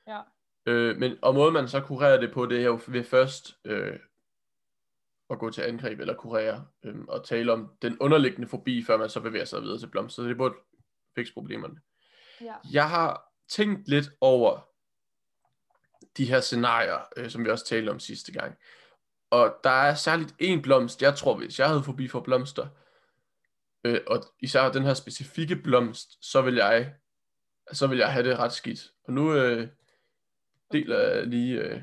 Ja. 0.08 0.22
Øh, 0.66 0.98
men, 0.98 1.18
og 1.22 1.34
måden 1.36 1.54
man 1.54 1.68
så 1.68 1.82
kurerer 1.82 2.20
det 2.20 2.34
på, 2.34 2.46
det 2.46 2.60
er 2.60 2.66
jo 2.66 2.80
ved 2.88 3.04
først 3.04 3.52
øh, 3.66 4.00
at 5.30 5.40
gå 5.40 5.50
til 5.50 5.62
angreb 5.62 6.00
eller 6.00 6.14
kurere, 6.14 6.66
øh, 6.84 6.96
og 7.08 7.26
tale 7.26 7.54
om 7.54 7.72
den 7.82 7.98
underliggende 8.00 8.48
fobi, 8.48 8.84
før 8.84 8.98
man 8.98 9.10
så 9.10 9.22
bevæger 9.22 9.46
sig 9.46 9.62
videre 9.62 9.80
til 9.80 9.88
blomster. 9.88 10.24
Så 10.24 10.30
det 10.30 10.38
burde 10.38 10.56
fikse 11.16 11.34
problemerne. 11.34 11.82
Ja. 12.42 12.56
Jeg 12.72 12.90
har 12.90 13.34
tænkt 13.50 13.88
lidt 13.88 14.10
over 14.22 14.70
de 16.18 16.26
her 16.26 16.40
scenarier, 16.40 17.08
øh, 17.18 17.30
som 17.30 17.46
vi 17.46 17.50
også 17.50 17.66
talte 17.66 17.90
om 17.90 18.00
sidste 18.00 18.32
gang. 18.32 18.56
Og 19.30 19.56
der 19.64 19.70
er 19.70 19.96
særligt 19.96 20.36
en 20.40 20.62
blomst, 20.62 21.02
jeg 21.02 21.16
tror, 21.16 21.38
hvis 21.38 21.60
jeg 21.60 21.68
havde 21.68 21.84
forbi 21.84 22.08
for 22.08 22.20
blomster, 22.20 22.68
øh, 23.84 24.02
og 24.08 24.24
især 24.40 24.72
den 24.72 24.84
her 24.84 24.94
specifikke 24.94 25.56
blomst, 25.56 26.26
så 26.26 26.42
vil 26.42 26.56
jeg, 26.56 26.94
så 27.72 27.88
vil 27.88 27.98
jeg 27.98 28.14
have 28.14 28.30
det 28.30 28.40
ret 28.40 28.54
skidt. 28.54 28.92
Og 29.04 29.14
nu 29.14 29.34
øh, 29.34 29.68
deler 30.72 31.00
jeg 31.00 31.28
lige 31.28 31.62
øh, 31.62 31.82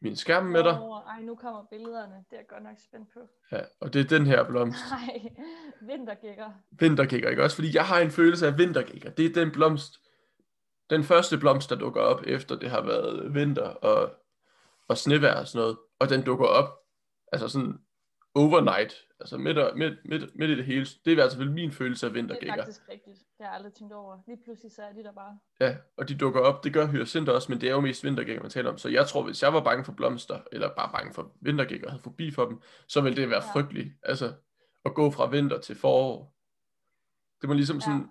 min 0.00 0.16
skærm 0.16 0.46
med 0.46 0.64
dig, 0.64 0.82
Åh, 0.82 0.96
ej, 1.06 1.20
nu 1.20 1.34
kommer 1.34 1.64
billederne. 1.70 2.14
Det 2.30 2.36
er 2.36 2.36
jeg 2.36 2.46
godt 2.48 2.62
nok 2.62 2.76
spændt 2.88 3.08
på. 3.14 3.20
ja, 3.52 3.60
og 3.80 3.92
det 3.92 4.00
er 4.00 4.04
den 4.18 4.26
her 4.26 4.44
blomst. 4.44 4.78
Nej, 4.90 5.20
vintergækker. 5.80 6.50
Vintergækker, 6.70 7.30
ikke 7.30 7.42
også? 7.42 7.56
Fordi 7.56 7.74
jeg 7.76 7.86
har 7.86 7.98
en 8.00 8.10
følelse 8.10 8.46
af 8.46 8.58
vintergækker. 8.58 9.10
Det 9.10 9.26
er 9.26 9.32
den 9.44 9.50
blomst, 9.52 9.94
den 10.90 11.04
første 11.04 11.38
blomst, 11.38 11.70
der 11.70 11.76
dukker 11.76 12.00
op, 12.00 12.22
efter 12.26 12.56
det 12.58 12.70
har 12.70 12.80
været 12.82 13.34
vinter 13.34 13.68
og, 13.68 14.12
og 14.88 14.98
snevejr 14.98 15.40
og 15.40 15.48
sådan 15.48 15.60
noget. 15.62 15.78
Og 15.98 16.08
den 16.08 16.22
dukker 16.24 16.46
op, 16.46 16.68
altså 17.32 17.48
sådan 17.48 17.78
overnight, 18.34 18.94
altså 19.20 19.38
midt, 19.38 19.58
og- 19.58 19.78
midt, 19.78 19.94
midt, 20.04 20.36
midt 20.36 20.50
i 20.50 20.56
det 20.56 20.64
hele. 20.64 20.84
Det 20.84 21.06
er 21.06 21.10
i 21.10 21.14
hvert 21.14 21.32
fald 21.36 21.48
min 21.50 21.72
følelse 21.72 22.06
af 22.06 22.12
Det 22.12 22.18
er 22.18 22.22
vintergækker. 22.22 22.56
faktisk 22.56 22.88
rigtigt. 22.88 23.07
Det 23.38 23.46
har 23.46 23.52
jeg 23.52 23.54
aldrig 23.56 23.72
tænkt 23.74 23.92
over. 23.92 24.18
Lige 24.26 24.42
pludselig 24.44 24.72
så 24.72 24.82
er 24.82 24.92
de 24.92 25.02
der 25.04 25.12
bare. 25.12 25.38
Ja, 25.60 25.76
og 25.96 26.08
de 26.08 26.18
dukker 26.18 26.40
op, 26.40 26.64
det 26.64 26.72
gør 26.72 26.86
hyacinter 26.86 27.32
også, 27.32 27.52
men 27.52 27.60
det 27.60 27.68
er 27.68 27.72
jo 27.72 27.80
mest 27.80 28.04
vintergækker, 28.04 28.42
man 28.42 28.50
taler 28.50 28.70
om. 28.70 28.78
Så 28.78 28.88
jeg 28.88 29.06
tror, 29.06 29.22
hvis 29.22 29.42
jeg 29.42 29.52
var 29.52 29.64
bange 29.64 29.84
for 29.84 29.92
blomster, 29.92 30.42
eller 30.52 30.74
bare 30.74 30.92
bange 30.92 31.12
for 31.14 31.32
vintergækker 31.40 31.86
og 31.86 31.92
havde 31.92 32.02
forbi 32.02 32.30
for 32.30 32.44
dem, 32.44 32.60
så 32.88 33.00
ville 33.00 33.16
det 33.22 33.30
være 33.30 33.42
Ja. 33.44 33.52
frygteligt. 33.52 33.94
Altså, 34.02 34.34
at 34.84 34.94
gå 34.94 35.10
fra 35.10 35.26
vinter 35.26 35.60
til 35.60 35.76
forår. 35.76 36.34
Det 37.40 37.48
må 37.48 37.54
ligesom 37.54 37.76
Ja. 37.76 37.80
sådan, 37.80 38.08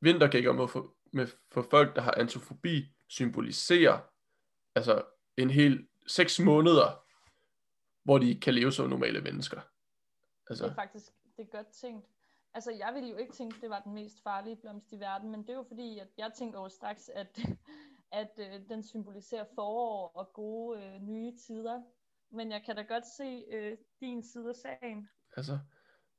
vintergækker 0.00 0.52
må 0.52 0.66
for, 0.66 0.94
med, 1.12 1.26
for 1.52 1.62
folk, 1.70 1.96
der 1.96 2.02
har 2.02 2.14
antrofobi, 2.16 2.94
symbolisere, 3.08 4.00
altså 4.74 5.02
en 5.36 5.50
hel 5.50 5.88
seks 6.06 6.40
måneder, 6.40 7.04
hvor 8.04 8.18
de 8.18 8.28
ikke 8.28 8.40
kan 8.40 8.54
leve 8.54 8.72
som 8.72 8.88
normale 8.90 9.20
mennesker. 9.20 9.60
Altså, 10.50 10.64
Det 10.64 10.70
er 10.70 10.74
faktisk 10.74 11.06
det 11.36 11.42
er 11.52 11.56
godt 11.56 11.66
tænkt. 11.66 12.06
Altså, 12.54 12.70
jeg 12.72 12.94
ville 12.94 13.08
jo 13.08 13.16
ikke 13.16 13.32
tænke, 13.32 13.60
det 13.60 13.70
var 13.70 13.80
den 13.80 13.94
mest 13.94 14.22
farlige 14.22 14.56
blomst 14.56 14.92
i 14.92 15.00
verden, 15.00 15.30
men 15.30 15.42
det 15.42 15.50
er 15.50 15.54
jo 15.54 15.64
fordi, 15.68 15.98
at 15.98 16.08
jeg 16.18 16.32
tænker 16.32 16.60
jo 16.60 16.68
straks, 16.68 17.08
at, 17.08 17.38
at 18.20 18.38
øh, 18.38 18.68
den 18.68 18.82
symboliserer 18.82 19.44
forår 19.54 20.12
og 20.14 20.32
gode 20.32 20.82
øh, 20.82 21.02
nye 21.02 21.36
tider. 21.36 21.82
Men 22.30 22.52
jeg 22.52 22.62
kan 22.66 22.76
da 22.76 22.82
godt 22.82 23.06
se 23.06 23.44
øh, 23.50 23.76
din 24.00 24.22
side 24.22 24.48
af 24.48 24.54
sagen. 24.54 25.08
altså, 25.36 25.58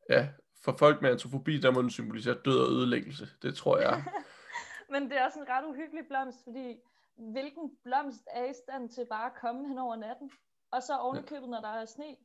ja, 0.09 0.29
for 0.63 0.75
folk 0.79 1.01
med 1.01 1.09
antrofobi, 1.09 1.59
der 1.59 1.71
må 1.71 1.81
den 1.81 1.89
symbolisere 1.89 2.37
død 2.45 2.59
og 2.59 2.71
ødelæggelse. 2.71 3.27
Det 3.41 3.55
tror 3.55 3.77
jeg. 3.77 4.03
Men 4.91 5.03
det 5.03 5.17
er 5.17 5.25
også 5.25 5.39
en 5.39 5.49
ret 5.49 5.65
uhyggelig 5.65 6.07
blomst, 6.07 6.43
fordi 6.43 6.79
hvilken 7.15 7.77
blomst 7.83 8.27
er 8.31 8.45
i 8.45 8.53
stand 8.53 8.89
til 8.89 9.05
bare 9.09 9.25
at 9.25 9.35
komme 9.41 9.67
hen 9.67 9.77
over 9.77 9.95
natten? 9.95 10.31
Og 10.71 10.83
så 10.83 10.97
oven 10.97 11.17
i 11.17 11.21
købet, 11.21 11.49
når 11.49 11.61
der 11.61 11.67
er 11.67 11.85
sne. 11.85 12.15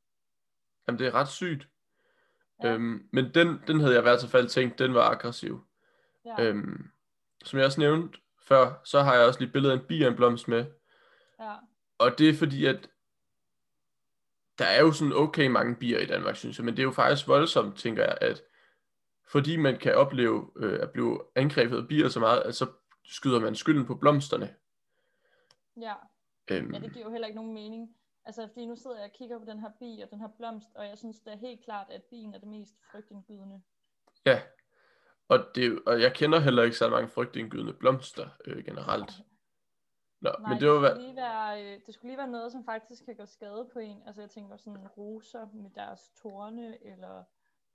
Jamen, 0.88 0.99
det 0.99 1.07
er 1.07 1.14
ret 1.14 1.29
sygt. 1.29 1.68
Ja. 2.62 2.73
Øhm, 2.73 3.09
men 3.12 3.35
den, 3.35 3.61
den 3.66 3.81
havde 3.81 3.92
jeg 3.92 4.01
i 4.01 4.03
hvert 4.03 4.29
fald 4.31 4.49
tænkt, 4.49 4.79
den 4.79 4.94
var 4.94 5.11
aggressiv. 5.11 5.64
Ja. 6.25 6.44
Øhm, 6.44 6.90
som 7.44 7.59
jeg 7.59 7.66
også 7.66 7.81
nævnte 7.81 8.18
før, 8.42 8.81
så 8.85 9.01
har 9.01 9.14
jeg 9.14 9.27
også 9.27 9.40
lige 9.40 9.53
billedet 9.53 9.75
af 9.75 9.81
en 9.81 9.87
bi 9.88 10.03
og 10.03 10.11
en 10.11 10.16
blomst 10.16 10.49
med. 10.49 10.64
ja. 11.40 11.55
Og 11.99 12.18
det 12.18 12.29
er 12.29 12.35
fordi, 12.35 12.66
at 12.66 12.88
der 14.59 14.64
er 14.66 14.81
jo 14.81 14.92
sådan 14.92 15.12
okay 15.12 15.46
mange 15.46 15.77
bier 15.77 15.99
i 15.99 16.07
Danmark, 16.07 16.37
synes 16.37 16.59
jeg, 16.59 16.64
men 16.64 16.77
det 16.77 16.83
er 16.83 16.87
jo 16.87 16.90
faktisk 16.90 17.29
voldsomt, 17.29 17.79
tænker 17.79 18.05
jeg, 18.05 18.18
at 18.20 18.42
fordi 19.31 19.57
man 19.57 19.79
kan 19.79 19.94
opleve 19.94 20.51
øh, 20.57 20.83
at 20.83 20.90
blive 20.90 21.20
angrebet 21.37 21.77
af 21.77 21.88
bier 21.88 22.09
så 22.09 22.20
meget, 22.20 22.42
at 22.42 22.55
så 22.55 22.66
skyder 23.05 23.40
man 23.40 23.55
skylden 23.55 23.87
på 23.87 23.94
blomsterne. 23.94 24.55
Ja. 25.81 25.94
Øhm, 26.51 26.75
ja, 26.75 26.79
det 26.79 26.92
giver 26.92 27.05
jo 27.05 27.12
heller 27.12 27.27
ikke 27.27 27.37
nogen 27.37 27.55
mening. 27.55 27.96
Altså, 28.24 28.48
fordi 28.48 28.66
nu 28.66 28.76
sidder 28.76 28.96
jeg 28.96 29.04
og 29.04 29.12
kigger 29.12 29.38
på 29.38 29.44
den 29.44 29.61
her 29.61 29.70
bi 29.78 30.00
og 30.04 30.11
den 30.11 30.20
her 30.20 30.28
blomst, 30.28 30.68
og 30.74 30.87
jeg 30.87 30.98
synes 30.98 31.20
det 31.20 31.33
er 31.33 31.37
helt 31.37 31.64
klart, 31.64 31.87
at 31.90 32.02
bien 32.02 32.35
er 32.35 32.38
det 32.38 32.48
mest 32.48 32.74
frygtindgydende. 32.92 33.62
Ja, 34.26 34.40
og, 35.28 35.38
det, 35.54 35.78
og 35.87 36.00
jeg 36.00 36.14
kender 36.14 36.38
heller 36.38 36.62
ikke 36.62 36.76
så 36.76 36.88
mange 36.88 37.09
frygtindgydende 37.09 37.72
blomster 37.72 38.28
øh, 38.44 38.64
generelt. 38.64 39.12
Nå, 40.20 40.30
Nej, 40.40 40.52
men 40.52 40.61
det 40.61 40.70
var 40.70 40.80
det, 40.80 40.90
skulle 40.90 41.06
lige 41.06 41.16
være, 41.16 41.64
øh, 41.64 41.80
det 41.87 41.94
skulle 41.94 42.11
lige 42.11 42.18
være 42.18 42.30
noget, 42.30 42.52
som 42.52 42.64
faktisk 42.64 43.04
kan 43.04 43.16
gå 43.16 43.26
skade 43.26 43.68
på 43.72 43.78
en. 43.78 44.02
Altså, 44.06 44.20
jeg 44.20 44.30
tænker 44.30 44.56
sådan 44.56 44.88
roser 44.88 45.46
med 45.54 45.70
deres 45.70 46.00
torne, 46.22 46.85
eller... 46.87 47.24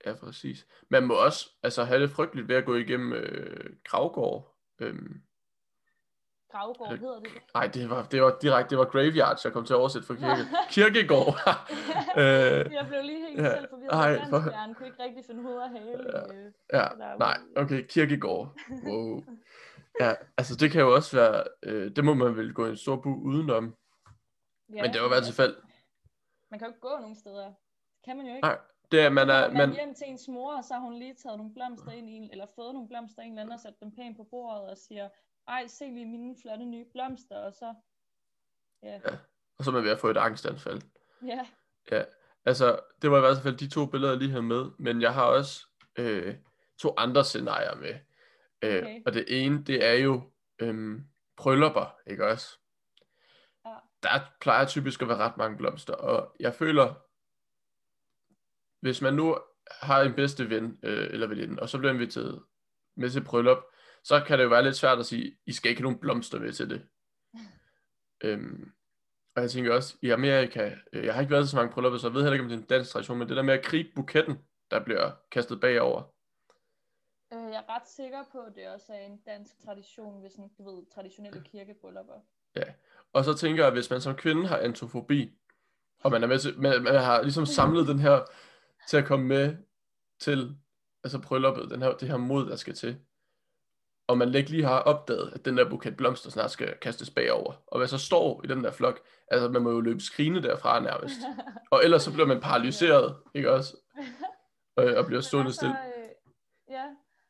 Ja, 0.06 0.14
præcis. 0.14 0.66
Man 0.88 1.06
må 1.06 1.14
også 1.14 1.50
altså, 1.62 1.84
have 1.84 2.02
det 2.02 2.10
frygteligt 2.10 2.48
ved 2.48 2.56
at 2.56 2.64
gå 2.64 2.74
igennem 2.74 3.12
øh, 3.12 3.76
Gravgård. 3.84 4.56
Øhm, 4.78 5.22
Gravgård 6.52 6.86
Er 6.86 6.90
det- 6.90 7.00
hedder 7.00 7.20
det. 7.20 7.30
nej, 7.54 7.66
det 7.66 7.90
var, 7.90 8.02
det 8.02 8.22
var 8.22 8.38
direkte, 8.42 8.70
det 8.70 8.78
var 8.78 8.84
Graveyard, 8.84 9.40
jeg 9.44 9.52
kom 9.52 9.64
til 9.64 9.74
at 9.74 9.78
oversætte 9.78 10.06
for 10.06 10.14
kirke. 10.14 10.42
Kirkegård. 10.74 11.34
øh, 12.22 12.72
jeg 12.72 12.84
blev 12.88 13.02
lige 13.02 13.26
helt 13.28 13.40
ja, 13.42 13.54
selv 13.54 13.68
forvirret. 13.70 13.92
ej, 13.92 14.12
Ej, 14.14 14.28
for- 14.30 14.40
for... 14.40 14.74
kunne 14.74 14.86
ikke 14.86 15.02
rigtig 15.02 15.24
finde 15.24 15.42
hoved 15.42 15.56
og 15.56 15.70
hale. 15.70 16.04
Ja. 16.12 16.34
Øh, 16.34 16.52
ja, 16.72 16.78
der 16.78 17.18
nej, 17.18 17.38
okay, 17.56 17.86
Kirkegård. 17.86 18.54
Wow. 18.86 19.22
Ja, 20.00 20.12
altså 20.36 20.56
det 20.56 20.70
kan 20.70 20.80
jo 20.80 20.94
også 20.94 21.16
være, 21.16 21.44
øh, 21.62 21.96
det 21.96 22.04
må 22.04 22.14
man 22.14 22.36
vel 22.36 22.54
gå 22.54 22.66
en 22.66 22.76
stor 22.76 22.96
bu 22.96 23.08
udenom. 23.14 23.74
ja, 24.74 24.82
Men 24.82 24.92
det 24.92 25.00
var 25.00 25.06
i 25.06 25.08
hvert 25.08 25.34
fald, 25.36 25.56
Man 26.50 26.58
kan 26.58 26.66
jo 26.68 26.70
ikke 26.72 26.80
gå 26.80 26.98
nogen 27.00 27.14
steder. 27.16 27.44
Det 27.46 27.54
kan 28.04 28.16
man 28.16 28.26
jo 28.26 28.34
ikke. 28.34 28.46
nej, 28.48 28.58
det 28.92 29.00
er, 29.00 29.08
man 29.10 29.30
er, 29.30 29.50
man, 29.52 29.72
hjem 29.72 29.94
til 29.94 30.06
ens 30.08 30.28
mor, 30.28 30.56
og 30.56 30.64
så 30.64 30.74
har 30.74 30.80
hun 30.80 30.94
lige 30.98 31.14
taget 31.14 31.38
nogle 31.38 31.54
blomster 31.54 31.90
ind 31.90 32.10
i 32.10 32.12
en, 32.12 32.30
eller 32.32 32.46
fået 32.54 32.74
nogle 32.74 32.88
blomster 32.88 33.22
ind 33.22 33.32
eller 33.32 33.42
anden, 33.42 33.54
og 33.54 33.60
sat 33.60 33.74
dem 33.82 33.94
pænt 33.96 34.16
på 34.16 34.24
bordet, 34.30 34.70
og 34.70 34.78
siger, 34.78 35.08
ej, 35.48 35.66
se 35.66 35.84
lige 35.84 36.06
mine 36.06 36.36
flotte 36.42 36.64
nye 36.64 36.84
blomster, 36.92 37.36
og 37.38 37.52
så, 37.54 37.74
ja, 38.82 39.00
og 39.58 39.64
så 39.64 39.70
er 39.70 39.74
man 39.74 39.84
ved 39.84 39.90
at 39.90 39.98
få 40.00 40.08
et 40.08 40.16
angstanfald. 40.16 40.80
ja, 41.26 41.46
Ja, 41.90 42.04
altså, 42.44 42.80
det 43.02 43.10
var 43.10 43.16
i 43.16 43.20
hvert 43.20 43.42
fald 43.42 43.56
de 43.56 43.68
to 43.68 43.86
billeder, 43.86 44.12
jeg 44.12 44.18
lige 44.18 44.30
havde 44.30 44.42
med, 44.42 44.70
men 44.78 45.02
jeg 45.02 45.14
har 45.14 45.24
også 45.24 45.66
øh, 45.98 46.34
to 46.78 46.94
andre 46.96 47.24
scenarier 47.24 47.74
med. 47.74 47.94
Øh, 48.62 48.82
Okay. 48.82 49.02
Og 49.06 49.12
det 49.12 49.24
ene, 49.44 49.64
det 49.64 49.84
er 49.84 49.92
jo 49.92 50.32
øhm, 50.58 51.04
bryllupper, 51.36 51.98
ikke 52.06 52.26
også? 52.26 52.58
Ja. 53.66 53.74
Der 54.02 54.20
plejer 54.40 54.66
typisk 54.66 55.02
at 55.02 55.08
være 55.08 55.16
ret 55.16 55.36
mange 55.36 55.56
blomster, 55.56 55.94
og 55.94 56.36
jeg 56.40 56.54
føler, 56.54 56.94
hvis 58.80 59.02
man 59.02 59.14
nu 59.14 59.38
har 59.80 60.02
en 60.02 60.14
bedste 60.14 60.50
ven 60.50 60.78
øh, 60.82 61.10
eller 61.10 61.26
veninde, 61.26 61.62
og 61.62 61.68
så 61.68 61.78
bliver 61.78 61.92
inviteret 61.92 62.42
med 62.96 63.10
til 63.10 63.24
bryllup, 63.24 63.58
så 64.06 64.24
kan 64.26 64.38
det 64.38 64.44
jo 64.44 64.48
være 64.48 64.64
lidt 64.64 64.76
svært 64.76 64.98
at 64.98 65.06
sige, 65.06 65.38
I 65.46 65.52
skal 65.52 65.68
ikke 65.68 65.80
have 65.80 65.84
nogen 65.84 66.00
blomster 66.00 66.40
med 66.40 66.52
til 66.52 66.70
det. 66.70 66.86
øhm, 68.24 68.72
og 69.36 69.42
jeg 69.42 69.50
tænker 69.50 69.74
også, 69.74 69.96
i 70.02 70.10
Amerika, 70.10 70.74
øh, 70.92 71.04
jeg 71.04 71.14
har 71.14 71.20
ikke 71.20 71.30
været 71.30 71.44
til 71.44 71.50
så 71.50 71.56
mange 71.56 71.72
bryllupper, 71.72 71.98
så 71.98 72.06
jeg 72.06 72.14
ved 72.14 72.22
heller 72.22 72.32
ikke, 72.32 72.44
om 72.44 72.48
det 72.48 72.56
er 72.56 72.60
en 72.60 72.66
dansk 72.66 72.90
tradition, 72.90 73.18
men 73.18 73.28
det 73.28 73.36
der 73.36 73.42
med 73.42 73.54
at 73.54 73.64
gribe 73.64 73.88
buketten, 73.94 74.38
der 74.70 74.84
bliver 74.84 75.10
kastet 75.30 75.60
bagover. 75.60 76.02
øh, 77.32 77.38
jeg 77.38 77.64
er 77.68 77.74
ret 77.74 77.88
sikker 77.88 78.24
på, 78.32 78.38
at 78.38 78.52
det 78.54 78.68
også 78.68 78.92
er 78.92 78.98
en 78.98 79.20
dansk 79.26 79.64
tradition, 79.64 80.22
ved 80.22 80.30
sådan, 80.30 80.50
du 80.58 80.70
ved, 80.70 80.86
traditionelle 80.94 81.42
kirkebryllupper. 81.44 82.20
Og 83.12 83.24
så 83.24 83.34
tænker 83.34 83.62
jeg, 83.62 83.66
at 83.66 83.72
hvis 83.72 83.90
man 83.90 84.00
som 84.00 84.14
kvinde 84.14 84.46
har 84.46 84.58
antrofobi, 84.58 85.38
og 85.98 86.10
man, 86.10 86.22
er 86.22 86.26
med 86.26 86.38
til, 86.38 86.60
man, 86.60 86.82
man 86.82 86.94
har 86.94 87.22
ligesom 87.22 87.46
samlet 87.46 87.88
den 87.88 87.98
her 87.98 88.24
til 88.88 88.96
at 88.96 89.04
komme 89.04 89.26
med 89.26 89.56
til 90.18 90.56
altså 91.04 91.22
brylluppet, 91.22 91.70
den 91.70 91.82
her, 91.82 91.96
det 91.96 92.08
her 92.08 92.16
mod, 92.16 92.46
der 92.50 92.56
skal 92.56 92.74
til, 92.74 93.00
og 94.06 94.18
man 94.18 94.34
ikke 94.34 94.50
lige 94.50 94.64
har 94.64 94.80
opdaget, 94.80 95.32
at 95.34 95.44
den 95.44 95.56
der 95.56 95.70
buket 95.70 95.96
blomster 95.96 96.30
snart 96.30 96.50
skal 96.50 96.76
kastes 96.78 97.10
bagover, 97.10 97.62
og 97.66 97.78
hvad 97.78 97.88
så 97.88 97.98
står 97.98 98.44
i 98.44 98.46
den 98.46 98.64
der 98.64 98.70
flok, 98.72 99.00
altså 99.28 99.48
man 99.48 99.62
må 99.62 99.70
jo 99.70 99.80
løbe 99.80 100.00
skrigende 100.00 100.42
derfra 100.42 100.80
nærmest, 100.80 101.16
og 101.72 101.84
ellers 101.84 102.02
så 102.02 102.12
bliver 102.12 102.26
man 102.26 102.40
paralyseret, 102.40 103.16
ikke 103.34 103.52
også, 103.52 103.76
øh, 104.80 104.98
og 104.98 105.06
bliver 105.06 105.20
stående 105.20 105.44
hvad 105.44 105.52
så, 105.52 105.56
stille. 105.56 105.76
Øh, 105.86 106.08
ja, 106.70 106.84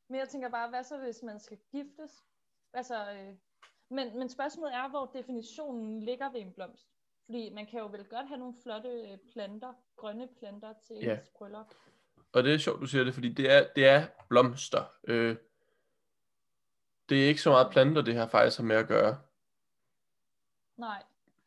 men 0.09 0.21
jeg 0.21 0.29
tænker 0.29 0.49
bare, 0.49 0.69
hvad 0.69 0.85
så 0.85 0.99
hvis 0.99 1.23
man 1.23 1.41
skal 1.41 1.59
giftes? 1.73 2.13
Altså, 2.73 2.95
øh, 3.11 3.35
men, 3.91 4.19
men 4.19 4.29
spørgsmålet 4.29 4.75
er, 4.75 4.89
hvor 4.89 5.11
definitionen 5.15 6.03
ligger 6.03 6.33
ved 6.33 6.41
en 6.41 6.53
blomst. 6.53 6.87
Fordi 7.27 7.51
man 7.55 7.67
kan 7.67 7.81
jo 7.81 7.87
vel 7.87 8.05
godt 8.05 8.29
have 8.29 8.39
nogle 8.39 8.55
flotte 8.63 8.89
øh, 8.89 9.19
planter, 9.33 9.73
grønne 9.97 10.29
planter 10.39 10.73
til 10.87 10.97
Ja. 10.97 11.19
ens 11.19 11.29
bryllup. 11.39 11.75
Og 12.33 12.45
det 12.45 12.55
er 12.55 12.59
sjovt, 12.59 12.81
du 12.81 12.87
siger 12.87 13.05
det, 13.05 13.15
fordi 13.15 13.33
det 13.33 13.51
er, 13.53 13.67
det 13.77 13.87
er 13.87 14.07
blomster. 14.29 14.85
Øh, 15.09 15.37
det 17.09 17.25
er 17.25 17.29
ikke 17.29 17.41
så 17.41 17.51
meget 17.51 17.71
planter, 17.71 18.03
det 18.03 18.15
her 18.15 18.27
faktisk 18.29 18.57
har 18.57 18.65
med 18.65 18.77
at 18.77 18.89
gøre. 18.89 19.19
Nej. 20.77 21.03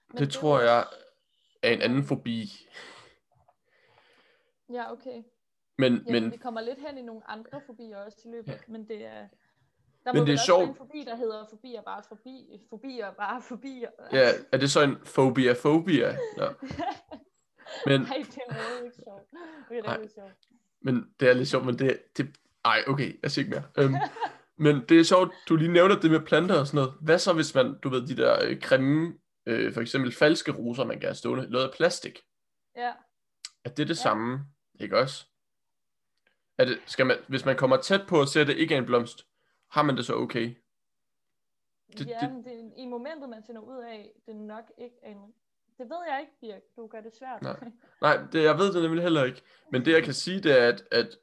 Men 0.08 0.17
Det 0.17 0.28
er 0.28 0.32
tror 0.39 0.60
jeg 0.60 0.86
er 1.63 1.72
en 1.74 1.82
anden 1.82 2.04
fobi. 2.04 2.67
Ja, 4.74 4.91
okay. 4.91 5.24
Men, 5.78 6.04
Ja, 6.08 6.12
men 6.12 6.32
vi 6.32 6.38
kommer 6.38 6.62
lidt 6.62 6.80
hen 6.88 6.98
i 6.98 7.02
nogle 7.02 7.22
andre 7.30 7.62
fobier 7.65 7.98
også 7.98 8.17
i 8.26 8.32
løbet, 8.32 8.48
Ja. 8.52 8.58
men 8.67 8.88
det 8.88 9.06
er... 9.06 9.28
Der 10.06 10.13
Men 10.13 10.22
må 10.22 10.26
det 10.26 10.34
er 10.34 10.38
sjovt. 10.45 10.69
en 10.69 10.76
fobi, 10.76 11.04
der 11.08 11.15
hedder 11.15 11.45
fobier 11.50 11.82
bare 11.82 12.04
fobi, 12.10 12.62
fobier 12.69 13.12
bare 13.12 13.41
fobier. 13.41 13.89
ja, 14.12 14.30
er 14.52 14.58
det 14.58 14.72
så 14.72 14.82
en 14.82 14.98
fobia 15.06 15.54
fobia? 15.54 16.17
Nå. 16.38 16.45
Men, 17.86 18.02
Nej, 18.02 18.24
det 18.26 18.38
er 18.50 18.84
ikke 18.84 18.95
sjovt. 19.06 19.28
Okay, 19.65 19.76
det 19.76 19.86
er 19.86 19.98
Nej. 19.98 20.08
sjovt. 20.15 20.32
men 20.82 21.13
det 21.19 21.30
er 21.30 21.34
lidt 21.34 21.50
sjovt, 21.50 21.65
men 21.65 21.80
det, 21.80 22.17
det 22.17 22.38
ej, 22.65 22.84
okay, 22.88 23.19
jeg 23.24 23.32
siger 23.32 23.45
ikke 23.45 23.56
mere. 23.76 23.86
Øhm, 23.86 23.93
men 24.60 24.86
det 24.89 25.00
er 25.00 25.04
sjovt, 25.04 25.34
du 25.50 25.56
lige 25.56 25.72
nævner 25.72 26.00
det 26.00 26.12
med 26.12 26.19
planter 26.19 26.60
og 26.60 26.67
sådan 26.67 26.78
noget. 26.78 26.93
Hvad 27.02 27.19
så, 27.19 27.34
hvis 27.34 27.56
man, 27.56 27.80
du 27.84 27.89
ved, 27.89 28.08
de 28.08 28.17
der 28.17 28.38
øh, 28.45 28.58
grimme, 28.62 29.13
øh, 29.45 29.74
for 29.74 29.82
eksempel 29.82 30.12
falske 30.12 30.52
roser, 30.52 30.86
man 30.86 31.00
kan 31.00 31.08
have 31.08 31.15
stående, 31.15 31.50
lavet 31.52 31.65
af 31.65 31.72
plastik? 31.74 32.19
Ja, 32.76 32.91
Er 33.65 33.69
det 33.69 33.78
det 33.78 33.89
Ja. 33.89 33.93
samme, 34.02 34.39
ikke 34.80 34.98
også? 34.98 35.26
Er 36.58 36.65
det, 36.65 36.80
skal 36.86 37.06
man, 37.06 37.17
hvis 37.28 37.45
man 37.45 37.58
kommer 37.58 37.78
tæt 37.78 38.02
på 38.08 38.19
og 38.22 38.28
ser, 38.28 38.41
at 38.41 38.48
det 38.48 38.58
ikke 38.58 38.74
er 38.76 38.80
en 38.80 38.86
blomst, 38.86 39.26
har 39.72 39.82
man 39.84 39.98
det 39.98 40.06
så 40.06 40.13
okay? 40.15 40.56
Det- 41.98 42.08
ja 42.08 42.13
det- 42.22 42.45
det 42.45 42.74
i 42.78 42.86
momentet, 42.86 43.30
man 43.30 43.43
finder 43.48 43.62
ud 43.62 43.84
af, 43.84 44.12
det 44.26 44.36
nok 44.36 44.63
ikke 44.78 44.95
er 45.04 45.12
en... 45.12 45.34
Det 45.78 45.89
ved 45.89 45.98
jeg 46.12 46.19
ikke, 46.22 46.34
Birk. 46.41 46.62
Du 46.78 46.88
gør 46.88 47.02
det 47.02 47.12
svært. 47.19 47.41
Nej. 47.41 47.72
Nej, 48.02 48.17
det, 48.32 48.43
jeg 48.43 48.58
ved 48.58 48.74
det 48.74 48.82
nemlig 48.84 49.04
heller 49.04 49.24
ikke. 49.24 49.41
Men 49.72 49.86
det 49.86 49.91
jeg 49.93 50.04
kan 50.04 50.13
sige, 50.13 50.39
det 50.41 50.62
er, 50.62 50.67
at, 50.67 50.84
at 50.91 51.17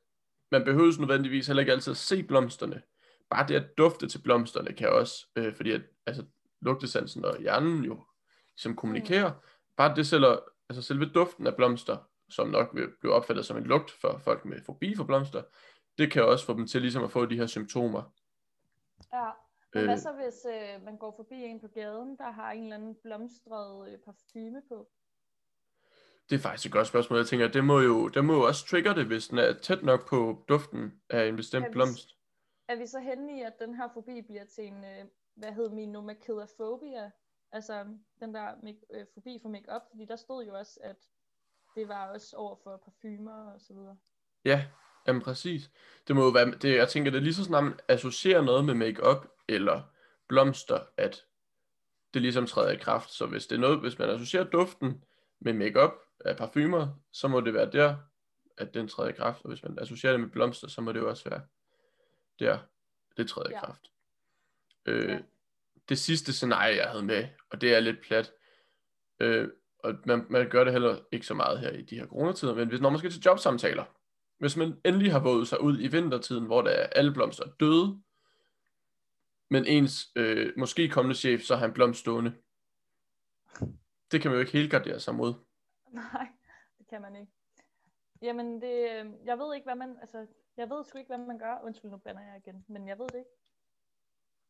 man 0.51 0.65
behøver 0.65 1.01
nødvendigvis 1.01 1.47
heller 1.47 1.61
ikke 1.61 1.73
altid 1.73 1.91
at 1.91 1.97
se 1.97 2.23
blomsterne. 2.23 2.83
Bare 3.31 3.49
det 3.49 3.55
at 3.55 3.79
dufte 3.79 4.09
til 4.09 4.19
blomsterne 4.23 4.73
kan 4.73 4.89
også, 4.89 5.27
øh, 5.37 5.55
fordi 5.57 5.71
at, 5.71 5.83
altså, 6.07 6.25
lugtesansen 6.61 7.25
og 7.25 7.39
hjernen 7.41 7.85
jo 7.85 8.05
som 8.57 8.77
kommunikerer, 8.77 9.33
bare 9.77 9.97
det 9.97 10.07
sælger, 10.07 10.37
altså 10.69 10.83
selve 10.83 11.07
duften 11.15 11.47
af 11.47 11.57
blomster, 11.57 11.97
som 12.31 12.49
nok 12.49 12.71
vil 12.75 12.89
blive 13.01 13.15
opfattet 13.15 13.47
som 13.47 13.57
en 13.57 13.65
lugt 13.65 13.91
for 13.91 14.19
folk 14.25 14.45
med 14.45 14.61
fobi 14.67 14.97
for 14.97 15.05
blomster, 15.05 15.43
det 15.99 16.13
kan 16.13 16.25
også 16.25 16.45
få 16.47 16.53
dem 16.53 16.67
til 16.67 16.81
ligesom 16.81 17.05
at 17.05 17.11
få 17.11 17.27
de 17.27 17.37
her 17.37 17.47
symptomer. 17.47 18.03
ja. 19.13 19.31
Men 19.75 19.83
Øh. 19.83 19.89
hvad 19.89 19.99
så, 19.99 20.13
hvis 20.13 20.47
øh, 20.55 20.85
man 20.85 20.97
går 20.97 21.15
forbi 21.17 21.35
en 21.35 21.61
på 21.61 21.67
gaden, 21.69 22.17
der 22.19 22.31
har 22.31 22.51
en 22.53 22.63
eller 22.63 22.77
anden 22.77 22.95
blomstret 23.03 23.89
øh, 23.93 23.99
parfume 23.99 24.63
på? 24.69 24.89
Det 26.31 26.37
er 26.37 26.41
faktisk 26.41 26.67
et 26.67 26.73
godt 26.73 26.87
spørgsmål. 26.87 27.19
Jeg 27.19 27.27
tænker, 27.27 27.49
det 27.49 27.65
må 27.65 27.81
jo, 27.81 28.09
det 28.09 28.25
må 28.25 28.33
jo 28.35 28.41
også 28.43 28.67
trigge 28.67 28.95
det, 28.95 29.05
hvis 29.07 29.29
den 29.29 29.39
er 29.39 29.53
tæt 29.53 29.83
nok 29.83 30.09
på 30.09 30.45
duften 30.49 31.01
af 31.11 31.27
en 31.27 31.37
bestemt 31.37 31.63
Kan 31.65 31.71
vi- 31.71 31.73
blomst. 31.73 32.16
Er 32.69 32.77
vi 32.77 32.87
så 32.87 33.01
henne 33.01 33.39
i, 33.39 33.43
at 33.43 33.59
den 33.59 33.75
her 33.75 33.89
fobi 33.95 34.23
bliver 34.23 34.45
til 34.45 34.65
en, 34.65 34.85
øh, 34.85 35.05
hvad 35.35 35.53
hed 35.53 35.71
minomakedafobia? 35.71 37.11
Altså 37.53 37.85
den 38.21 38.35
der 38.35 38.55
make- 38.63 38.87
øh, 38.91 39.07
fobi 39.15 39.39
for 39.43 39.49
makeup, 39.49 39.83
fordi 39.91 40.05
der 40.05 40.17
stod 40.17 40.45
jo 40.45 40.55
også, 40.55 40.81
at 40.83 40.97
det 41.75 41.89
var 41.89 42.09
også 42.09 42.37
over 42.37 42.57
for 42.65 42.77
parfumer 42.77 43.53
og 43.53 43.61
så 43.61 43.75
videre. 43.75 43.97
Ja, 44.45 44.67
jamen 45.07 45.23
præcis. 45.23 45.71
Det 46.09 46.17
må 46.17 46.25
jo 46.25 46.31
være, 46.31 46.51
det, 46.51 46.77
jeg 46.77 46.89
tænker, 46.89 47.11
det 47.11 47.19
er 47.19 47.23
lige 47.23 47.35
så 47.35 47.45
snart 47.45 47.65
man 47.65 47.79
associerer 47.89 48.43
noget 48.43 48.65
med 48.65 48.75
makeup 48.75 49.27
eller 49.49 49.83
blomster, 50.29 50.81
at 50.97 51.25
det 52.15 52.23
ligesom 52.23 52.47
træder 52.47 52.71
i 52.71 52.77
kraft. 52.77 53.11
Så 53.11 53.27
hvis 53.27 53.47
det 53.47 53.57
er 53.57 53.61
noget, 53.61 53.81
hvis 53.81 53.99
man 53.99 54.11
associerer 54.11 54.45
duften 54.45 55.05
med 55.41 55.53
makeup 55.53 55.93
af 56.25 56.37
parfumer, 56.37 56.89
så 57.13 57.29
må 57.29 57.41
det 57.41 57.55
være 57.55 57.71
der, 57.71 57.97
at 58.59 58.75
den 58.75 58.89
træder 58.89 59.11
i 59.11 59.13
kraft. 59.13 59.45
Og 59.45 59.49
hvis 59.49 59.63
man 59.63 59.79
associerer 59.79 60.13
det 60.13 60.21
med 60.21 60.31
blomster, 60.31 60.69
så 60.69 60.81
må 60.81 60.93
det 60.93 61.01
jo 61.01 61.09
også 61.09 61.31
være 61.31 61.41
der, 62.39 62.59
det 63.17 63.29
træder 63.29 63.49
i 63.49 63.53
Ja. 63.53 63.61
kraft. 63.61 63.93
Øh, 64.87 65.09
Ja. 65.09 65.19
Det 65.89 65.99
sidste 65.99 66.33
scenarie, 66.33 66.77
jeg 66.77 66.91
havde 66.91 67.03
med, 67.03 67.29
og 67.51 67.61
det 67.61 67.75
er 67.75 67.81
lidt 67.81 68.01
plat, 68.03 68.33
øh, 69.21 69.49
og 69.79 69.95
man, 70.07 70.27
man 70.31 70.51
gør 70.51 70.65
det 70.65 70.73
heller 70.73 70.99
ikke 71.13 71.27
så 71.27 71.35
meget 71.35 71.61
her 71.61 71.71
i 71.71 71.83
de 71.83 71.97
her 71.97 72.07
coronatider, 72.07 72.55
men 72.55 72.69
hvis, 72.69 72.81
når 72.81 72.91
man 72.91 72.99
skal 72.99 73.11
til 73.11 73.23
jobsamtaler, 73.23 73.85
hvis 74.39 74.57
man 74.57 74.81
endelig 74.85 75.13
har 75.13 75.21
våget 75.21 75.49
sig 75.49 75.61
ud 75.61 75.81
i 75.81 75.87
vintertiden, 75.89 76.45
hvor 76.47 76.63
der 76.63 76.71
er 76.71 76.87
alle 76.87 77.13
blomster 77.13 77.45
er 77.45 77.51
døde, 77.61 78.03
men 79.51 79.65
ens 79.67 80.13
øh, 80.17 80.53
måske 80.57 80.89
kommende 80.89 81.15
chef, 81.15 81.41
så 81.43 81.55
har 81.55 81.61
han 81.61 81.73
blomst 81.75 82.01
stående. 82.01 82.35
Det 84.13 84.23
kan 84.23 84.31
man 84.31 84.33
jo 84.37 84.41
ikke 84.41 84.53
helt 84.53 84.71
gardere 84.71 85.01
sig 85.01 85.15
mod. 85.15 85.35
Nej, 85.93 86.29
det 86.79 86.87
kan 86.89 87.03
man 87.03 87.17
ikke. 87.17 87.33
Jamen, 88.23 88.61
det, 88.61 88.91
øh, 88.91 89.07
jeg 89.25 89.39
ved 89.39 89.55
ikke, 89.55 89.65
hvad 89.65 89.75
man, 89.75 89.97
altså, 90.01 90.27
jeg 90.57 90.71
ved 90.71 90.85
sgu 90.85 90.99
ikke, 90.99 91.09
hvad 91.09 91.27
man 91.27 91.39
gør. 91.39 91.61
Undskyld, 91.65 91.91
nu 91.91 91.97
bander 91.97 92.23
jeg 92.23 92.43
igen, 92.47 92.65
men 92.69 92.89
jeg 92.89 92.99
ved 92.99 93.07
det 93.07 93.19
ikke. 93.19 93.31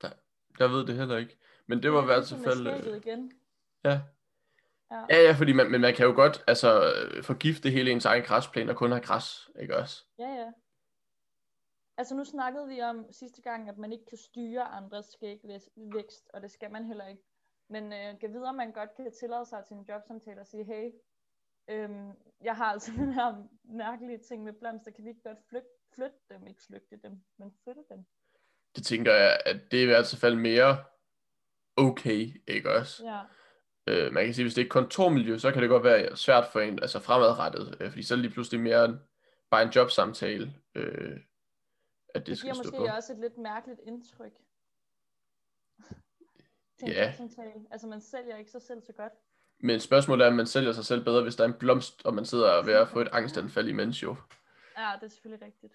Nej, 0.03 0.15
jeg 0.59 0.71
ved 0.71 0.87
det 0.87 0.97
heller 0.97 1.17
ikke. 1.17 1.39
Men 1.67 1.83
det 1.83 1.93
var 1.93 2.03
i 2.03 2.05
hvert 2.05 2.29
fald... 2.45 2.97
igen. 2.97 3.33
Ja. 3.85 4.01
Ja. 4.91 5.01
ja, 5.11 5.23
ja, 5.23 5.33
fordi 5.33 5.53
man, 5.53 5.71
men 5.71 5.81
man 5.81 5.95
kan 5.95 6.07
jo 6.07 6.13
godt 6.13 6.45
altså, 6.47 6.93
forgifte 7.23 7.71
hele 7.71 7.91
ens 7.91 8.05
egen 8.05 8.23
græsplæne 8.23 8.73
og 8.73 8.77
kun 8.77 8.91
have 8.91 9.03
græs, 9.03 9.51
ikke 9.61 9.77
også? 9.77 10.05
Ja, 10.19 10.29
ja. 10.29 10.53
Altså 11.97 12.15
nu 12.15 12.25
snakkede 12.25 12.69
vi 12.69 12.83
om 12.83 13.13
sidste 13.13 13.43
gang, 13.43 13.69
at 13.69 13.79
man 13.79 13.93
ikke 13.93 14.05
kan 14.05 14.19
styre 14.19 14.63
andres 14.63 15.07
skægvækst, 15.07 16.29
og 16.35 16.43
det 16.43 16.51
skal 16.51 16.71
man 16.71 16.85
heller 16.85 17.07
ikke. 17.07 17.23
Men 17.69 17.93
øh, 17.93 18.19
kan 18.21 18.33
videre, 18.33 18.55
man 18.55 18.73
godt 18.73 18.95
kan 18.97 19.13
tillade 19.13 19.47
sig 19.47 19.65
til 19.65 19.77
en 19.77 19.87
jobsamtale 19.89 20.41
og 20.41 20.47
sige, 20.47 20.65
hey, 20.65 20.91
øhm, 21.69 22.13
jeg 22.41 22.57
har 22.57 22.65
altså 22.65 22.93
den 23.03 23.13
her 23.13 23.49
mærkelige 23.65 24.19
ting 24.19 24.45
med 24.45 24.53
blomster, 24.53 24.91
kan 24.91 25.05
vi 25.05 25.09
ikke 25.09 25.23
godt 25.23 25.39
flytte, 25.49 25.69
flytte 25.97 26.17
dem, 26.31 26.47
ikke 26.47 26.63
flygte 26.67 26.97
dem, 27.03 27.13
men 27.39 27.53
flytte 27.65 27.83
dem? 27.91 28.05
Det 28.77 28.85
tænker 28.87 29.13
jeg, 29.15 29.41
at 29.47 29.61
det 29.71 29.79
er 29.79 29.83
i 29.83 29.87
hvert 29.87 30.17
fald 30.21 30.37
mere 30.37 30.85
okay, 31.77 32.43
ikke 32.47 32.71
også? 32.71 33.05
Ja, 33.05 33.21
Øh, 33.89 34.13
man 34.13 34.25
kan 34.25 34.35
sige, 34.35 34.45
hvis 34.45 34.55
det 34.55 34.63
er 34.63 34.67
et 34.67 34.71
kontormiljø, 34.71 35.39
så 35.39 35.53
kan 35.53 35.63
det 35.63 35.71
godt 35.71 35.85
være 35.85 36.17
svært 36.17 36.49
for 36.53 36.61
en, 36.61 36.79
altså 36.83 37.01
fremadrettet, 37.01 37.77
øh, 37.81 37.91
fordi 37.91 38.03
så 38.03 38.15
er 38.15 38.17
det 38.17 38.23
lige 38.23 38.33
pludselig 38.33 38.61
mere 38.61 38.99
bare 39.51 39.63
en 39.63 39.69
jobsamtale, 39.69 40.55
øh, 40.75 41.21
at 42.15 42.21
det, 42.21 42.27
det 42.27 42.39
skal 42.39 42.47
giver 42.47 42.55
stå 42.55 42.63
måske 42.63 42.77
på. 42.77 42.97
også 42.97 43.13
et 43.13 43.19
lidt 43.19 43.39
mærkeligt 43.39 43.81
indtryk. 43.87 44.33
Til 46.79 46.89
Ja. 46.89 47.15
Altså 47.71 47.87
man 47.87 48.01
sælger 48.01 48.37
ikke 48.37 48.51
sig 48.51 48.63
selv 48.63 48.83
så 48.83 48.93
godt. 48.93 49.13
Men 49.61 49.81
spørgsmålet 49.81 50.25
er, 50.25 50.29
om 50.29 50.37
man 50.37 50.47
sælger 50.47 50.73
sig 50.73 50.85
selv 50.85 51.05
bedre, 51.05 51.23
hvis 51.23 51.37
der 51.37 51.45
er 51.45 51.49
en 51.49 51.59
blomst, 51.59 52.07
og 52.07 52.15
man 52.15 52.25
sidder 52.25 52.51
og 52.51 52.59
er 52.59 52.63
ved 52.63 52.75
at 52.75 52.89
få 52.89 53.01
et 53.01 53.09
angstanfald 53.19 53.69
imens 53.69 54.03
jo. 54.03 54.17
Ja, 54.79 54.93
det 55.01 55.07
er 55.07 55.09
selvfølgelig 55.09 55.47
rigtigt. 55.47 55.73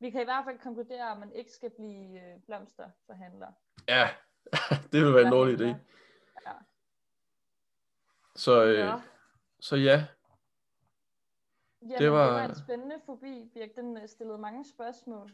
Vi 0.00 0.10
kan 0.10 0.20
i 0.20 0.24
hvert 0.24 0.44
fald 0.44 0.58
konkludere, 0.58 1.10
at 1.12 1.18
man 1.18 1.32
ikke 1.32 1.50
skal 1.52 1.70
blive 1.70 2.20
øh, 2.20 2.40
blomsterforhandler. 2.46 3.52
Ja, 3.88 4.08
det 4.92 5.04
vil 5.04 5.14
være 5.14 5.26
en 5.26 5.32
dårlig 5.32 5.60
idé. 5.60 5.64
Ja. 6.46 6.52
Så, 8.36 8.64
øh, 8.64 8.74
Ja. 8.78 9.00
så 9.60 9.76
ja, 9.76 10.06
Jamen, 11.82 11.98
Det 11.98 12.12
var- 12.12 12.26
det 12.26 12.34
var 12.34 12.44
en 12.48 12.54
spændende 12.54 12.96
fobi, 13.06 13.50
Birk. 13.54 13.68
Den 13.76 13.96
øh, 13.96 14.08
stillede 14.08 14.38
mange 14.38 14.64
spørgsmål. 14.74 15.30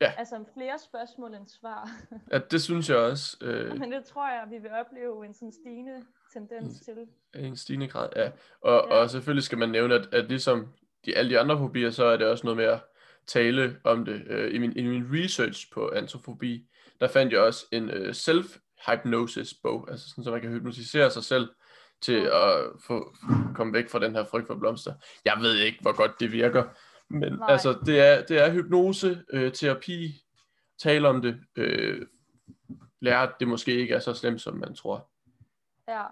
Ja. 0.00 0.12
Altså 0.18 0.44
flere 0.54 0.78
spørgsmål 0.78 1.34
end 1.34 1.48
svar. 1.48 1.88
ja, 2.32 2.38
det 2.38 2.62
synes 2.62 2.88
jeg 2.88 2.96
også. 2.98 3.36
Øh, 3.40 3.70
Men 3.80 3.92
det 3.92 4.04
tror 4.04 4.28
jeg, 4.30 4.46
vi 4.50 4.58
vil 4.58 4.70
opleve 4.70 5.26
en 5.26 5.34
sådan 5.34 5.52
stigende 5.52 6.06
tendens 6.32 6.80
til. 6.80 7.08
i 7.34 7.38
en 7.46 7.56
stigende 7.56 7.88
grad, 7.88 8.08
ja. 8.16 8.32
Og, 8.60 8.88
Ja. 8.88 8.94
og 8.94 9.10
selvfølgelig 9.10 9.42
skal 9.44 9.58
man 9.58 9.68
nævne, 9.68 9.94
at, 9.94 10.14
at 10.14 10.28
ligesom 10.28 10.74
de, 11.04 11.16
alle 11.16 11.30
de 11.30 11.38
andre 11.40 11.58
fobier, 11.58 11.90
så 11.90 12.04
er 12.04 12.16
det 12.16 12.26
også 12.26 12.44
noget 12.46 12.56
med 12.56 12.64
at 12.64 12.82
tale 13.32 13.80
om 13.84 14.04
det. 14.04 14.22
Øh, 14.26 14.54
i, 14.54 14.58
min, 14.58 14.76
I 14.76 14.82
min 14.82 15.06
research 15.12 15.72
på 15.72 15.90
antrofobi, 15.94 16.68
der 17.00 17.08
fandt 17.08 17.32
jeg 17.32 17.40
også 17.40 17.66
en 17.72 17.90
øh, 17.90 18.14
self-hypnosis 18.14 19.60
bog, 19.62 19.90
altså 19.90 20.08
sådan, 20.08 20.24
så 20.24 20.30
man 20.30 20.40
kan 20.40 20.50
hypnotisere 20.50 21.10
sig 21.10 21.24
selv 21.24 21.48
til 22.02 22.20
at 22.24 22.66
få, 22.86 23.14
komme 23.54 23.72
væk 23.72 23.88
fra 23.88 23.98
den 23.98 24.14
her 24.14 24.24
frygt 24.24 24.46
for 24.46 24.54
blomster. 24.54 24.94
Jeg 25.24 25.36
ved 25.40 25.56
ikke, 25.56 25.78
hvor 25.82 25.96
godt 25.96 26.20
det 26.20 26.32
virker, 26.32 26.64
men 27.10 27.32
Nej. 27.32 27.52
altså, 27.52 27.78
det 27.86 28.00
er, 28.00 28.26
det 28.26 28.38
er 28.38 28.52
hypnose, 28.52 29.24
øh, 29.32 29.52
terapi, 29.52 30.24
tale 30.82 31.08
om 31.08 31.22
det, 31.22 31.40
øh, 31.56 32.06
lære, 33.00 33.22
at 33.22 33.34
det 33.40 33.48
måske 33.48 33.74
ikke 33.74 33.94
er 33.94 33.98
så 33.98 34.14
slemt, 34.14 34.40
som 34.40 34.56
man 34.56 34.74
tror. 34.74 35.10
Ja. 35.88 36.04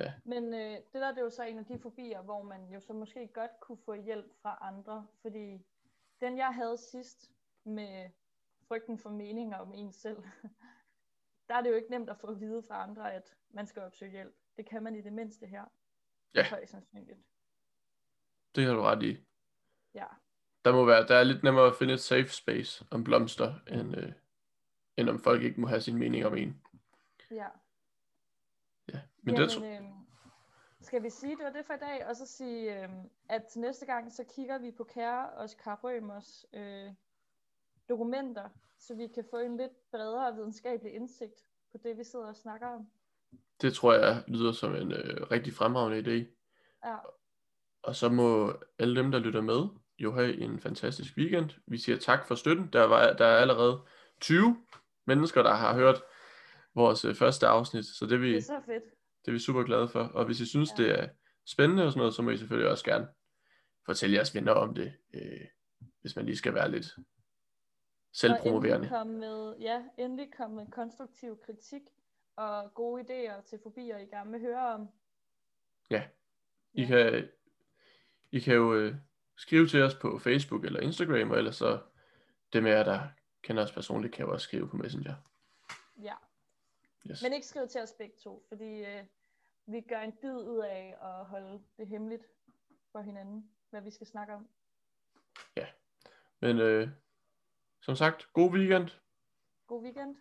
Ja. 0.00 0.12
Men 0.24 0.54
øh, 0.54 0.76
det 0.92 1.00
der 1.02 1.10
det 1.10 1.18
er 1.18 1.22
jo 1.22 1.30
så 1.30 1.42
en 1.42 1.58
af 1.58 1.64
de 1.64 1.78
fobier, 1.82 2.22
hvor 2.22 2.42
man 2.42 2.60
jo 2.74 2.80
så 2.80 2.92
måske 2.92 3.28
godt 3.34 3.50
kunne 3.60 3.78
få 3.84 3.94
hjælp 3.94 4.26
fra 4.42 4.58
andre. 4.62 5.06
Fordi 5.22 5.64
den 6.20 6.36
jeg 6.38 6.54
havde 6.54 6.76
sidst 6.76 7.30
med 7.64 8.10
frygten 8.68 8.98
for 8.98 9.10
meninger 9.10 9.58
om 9.58 9.74
en 9.74 9.92
selv, 9.92 10.16
der 11.48 11.54
er 11.54 11.62
det 11.62 11.70
jo 11.70 11.74
ikke 11.74 11.90
nemt 11.90 12.10
at 12.10 12.18
få 12.18 12.26
at 12.26 12.40
vide 12.40 12.62
fra 12.62 12.82
andre, 12.82 13.12
at 13.12 13.36
man 13.50 13.66
skal 13.66 13.82
opsøge 13.82 14.10
hjælp. 14.10 14.34
Det 14.56 14.66
kan 14.66 14.82
man 14.82 14.94
i 14.96 15.00
det 15.00 15.12
mindste 15.12 15.46
her. 15.46 15.64
Ja. 16.34 16.48
Højst 16.50 16.70
sandsynligt. 16.70 17.18
Det 18.54 18.64
har 18.66 18.74
du 18.74 18.80
ret 18.80 19.02
i. 19.02 19.24
Ja. 19.94 20.06
Der 20.64 20.72
må 20.72 20.84
være, 20.84 21.06
der 21.06 21.14
er 21.16 21.24
lidt 21.24 21.42
nemmere 21.42 21.66
at 21.66 21.76
finde 21.76 21.94
et 21.94 22.00
safe 22.00 22.28
space 22.28 22.86
om 22.90 23.04
blomster, 23.04 23.54
end, 23.66 23.96
øh, 23.96 24.12
end 24.96 25.08
om 25.08 25.18
folk 25.18 25.42
ikke 25.42 25.60
må 25.60 25.66
have 25.66 25.80
sin 25.80 25.98
mening 25.98 26.26
om 26.26 26.36
en. 26.36 26.62
Ja. 27.30 27.48
Ja. 28.88 29.00
Men 29.22 29.34
Jamen, 29.34 29.48
det, 29.48 29.50
tro- 29.50 29.64
øhm, 29.64 30.06
skal 30.90 31.02
vi 31.02 31.10
sige, 31.10 31.36
det 31.36 31.44
var 31.44 31.50
det 31.50 31.66
for 31.66 31.74
i 31.74 31.78
dag, 31.78 32.06
og 32.06 32.16
så 32.16 32.26
sige, 32.26 32.82
øhm, 32.82 33.10
at 33.28 33.44
til 33.44 33.60
næste 33.60 33.86
gang, 33.86 34.12
så 34.12 34.24
kigger 34.34 34.58
vi 34.58 34.70
på 34.70 34.84
Kære 34.84 35.30
og 35.30 35.48
Rømers 35.84 36.46
øh, 36.54 36.90
dokumenter, 37.88 38.48
så 38.78 38.94
vi 38.94 39.06
kan 39.14 39.24
få 39.30 39.36
en 39.36 39.56
lidt 39.56 39.90
bredere 39.90 40.34
videnskabelig 40.34 40.94
indsigt 40.94 41.34
på 41.72 41.78
det, 41.84 41.98
vi 41.98 42.04
sidder 42.04 42.26
og 42.28 42.36
snakker 42.36 42.66
om. 42.66 42.86
det 43.62 43.74
tror 43.74 43.92
jeg 43.92 44.24
lyder 44.26 44.52
som 44.52 44.74
en 44.74 44.92
øh, 44.92 45.30
rigtig 45.30 45.52
fremragende 45.52 45.98
idé. 45.98 46.26
Ja, 46.88 46.96
Og 47.82 47.96
så 47.96 48.08
må 48.08 48.54
alle 48.78 49.00
dem, 49.00 49.10
der 49.10 49.18
lytter 49.18 49.40
med, 49.40 49.68
jo 49.98 50.12
have 50.12 50.36
en 50.36 50.60
fantastisk 50.60 51.16
weekend. 51.16 51.50
Vi 51.66 51.78
siger 51.78 51.98
tak 51.98 52.26
for 52.26 52.34
støtten. 52.34 52.68
Der, 52.72 52.84
var, 52.84 53.12
der 53.12 53.26
er 53.26 53.38
allerede 53.38 53.80
20 54.20 54.56
mennesker, 55.06 55.42
der 55.42 55.54
har 55.54 55.74
hørt 55.74 56.02
vores 56.74 57.04
øh, 57.04 57.14
første 57.14 57.46
afsnit, 57.46 57.84
så 57.84 58.06
det 58.06 58.20
vi, 58.20 58.28
det 58.28 58.36
er 58.36 58.42
så 58.42 58.60
fedt. 58.66 58.84
Det 59.24 59.28
er 59.28 59.32
vi 59.32 59.38
super 59.38 59.62
glade 59.62 59.88
for. 59.88 60.00
Og 60.02 60.24
hvis 60.24 60.40
I 60.40 60.46
synes, 60.46 60.70
Ja. 60.78 60.82
det 60.82 60.98
er 61.00 61.08
spændende 61.46 61.84
og 61.84 61.92
sådan 61.92 61.98
noget, 61.98 62.14
så 62.14 62.22
må 62.22 62.30
I 62.30 62.36
selvfølgelig 62.36 62.70
også 62.70 62.84
gerne 62.84 63.08
fortælle 63.86 64.16
jeres 64.16 64.34
venner 64.34 64.52
om 64.52 64.74
det, 64.74 64.92
øh, 65.14 65.46
hvis 66.00 66.16
man 66.16 66.26
lige 66.26 66.36
skal 66.36 66.54
være 66.54 66.70
lidt 66.70 66.86
Og 66.96 67.04
selvpromoverende. 68.12 68.74
endelig 68.74 68.90
kom 68.90 69.06
med, 69.06 69.56
ja, 69.60 69.84
endelig 69.98 70.28
kom 70.36 70.50
med 70.50 70.66
konstruktiv 70.72 71.38
kritik 71.46 71.82
og 72.36 72.74
gode 72.74 73.02
idéer 73.02 73.42
til 73.48 73.58
fobier, 73.62 73.98
I 73.98 74.04
gerne 74.06 74.30
vil 74.30 74.40
høre 74.40 74.74
om. 74.74 74.88
Ja. 75.90 76.08
I 76.72 76.80
Ja. 76.82 76.86
kan, 76.86 77.28
I 78.32 78.40
kan 78.40 78.54
jo 78.54 78.74
øh, 78.74 78.94
skrive 79.36 79.66
til 79.66 79.82
os 79.82 79.94
på 79.94 80.18
Facebook 80.18 80.64
eller 80.64 80.80
Instagram, 80.80 81.30
og 81.30 81.38
ellers 81.38 81.56
så 81.56 81.80
dem 82.52 82.66
af 82.66 82.70
jer, 82.70 82.82
der 82.84 83.08
kender 83.42 83.62
os 83.62 83.72
personligt, 83.72 84.14
kan 84.14 84.24
jo 84.26 84.32
også 84.32 84.44
skrive 84.44 84.68
på 84.68 84.76
Messenger. 84.76 85.14
Ja, 86.02 86.14
Yes. 87.10 87.22
men 87.22 87.32
ikke 87.32 87.46
skriv 87.46 87.68
til 87.68 87.80
os 87.80 87.92
begge 87.92 88.16
to, 88.16 88.44
fordi 88.48 88.84
øh, 88.84 89.04
vi 89.66 89.80
gør 89.80 90.00
en 90.00 90.12
dyd 90.22 90.36
ud 90.36 90.58
af 90.58 90.96
at 91.02 91.24
holde 91.24 91.62
det 91.76 91.86
hemmeligt 91.86 92.24
for 92.92 93.00
hinanden, 93.00 93.50
hvad 93.70 93.80
vi 93.80 93.90
skal 93.90 94.06
snakke 94.06 94.34
om. 94.34 94.48
Men 96.40 96.58
øh, 96.58 96.88
som 97.82 97.96
sagt, 97.96 98.32
god 98.32 98.52
weekend. 98.52 98.88
God 99.66 99.82
weekend. 99.82 100.16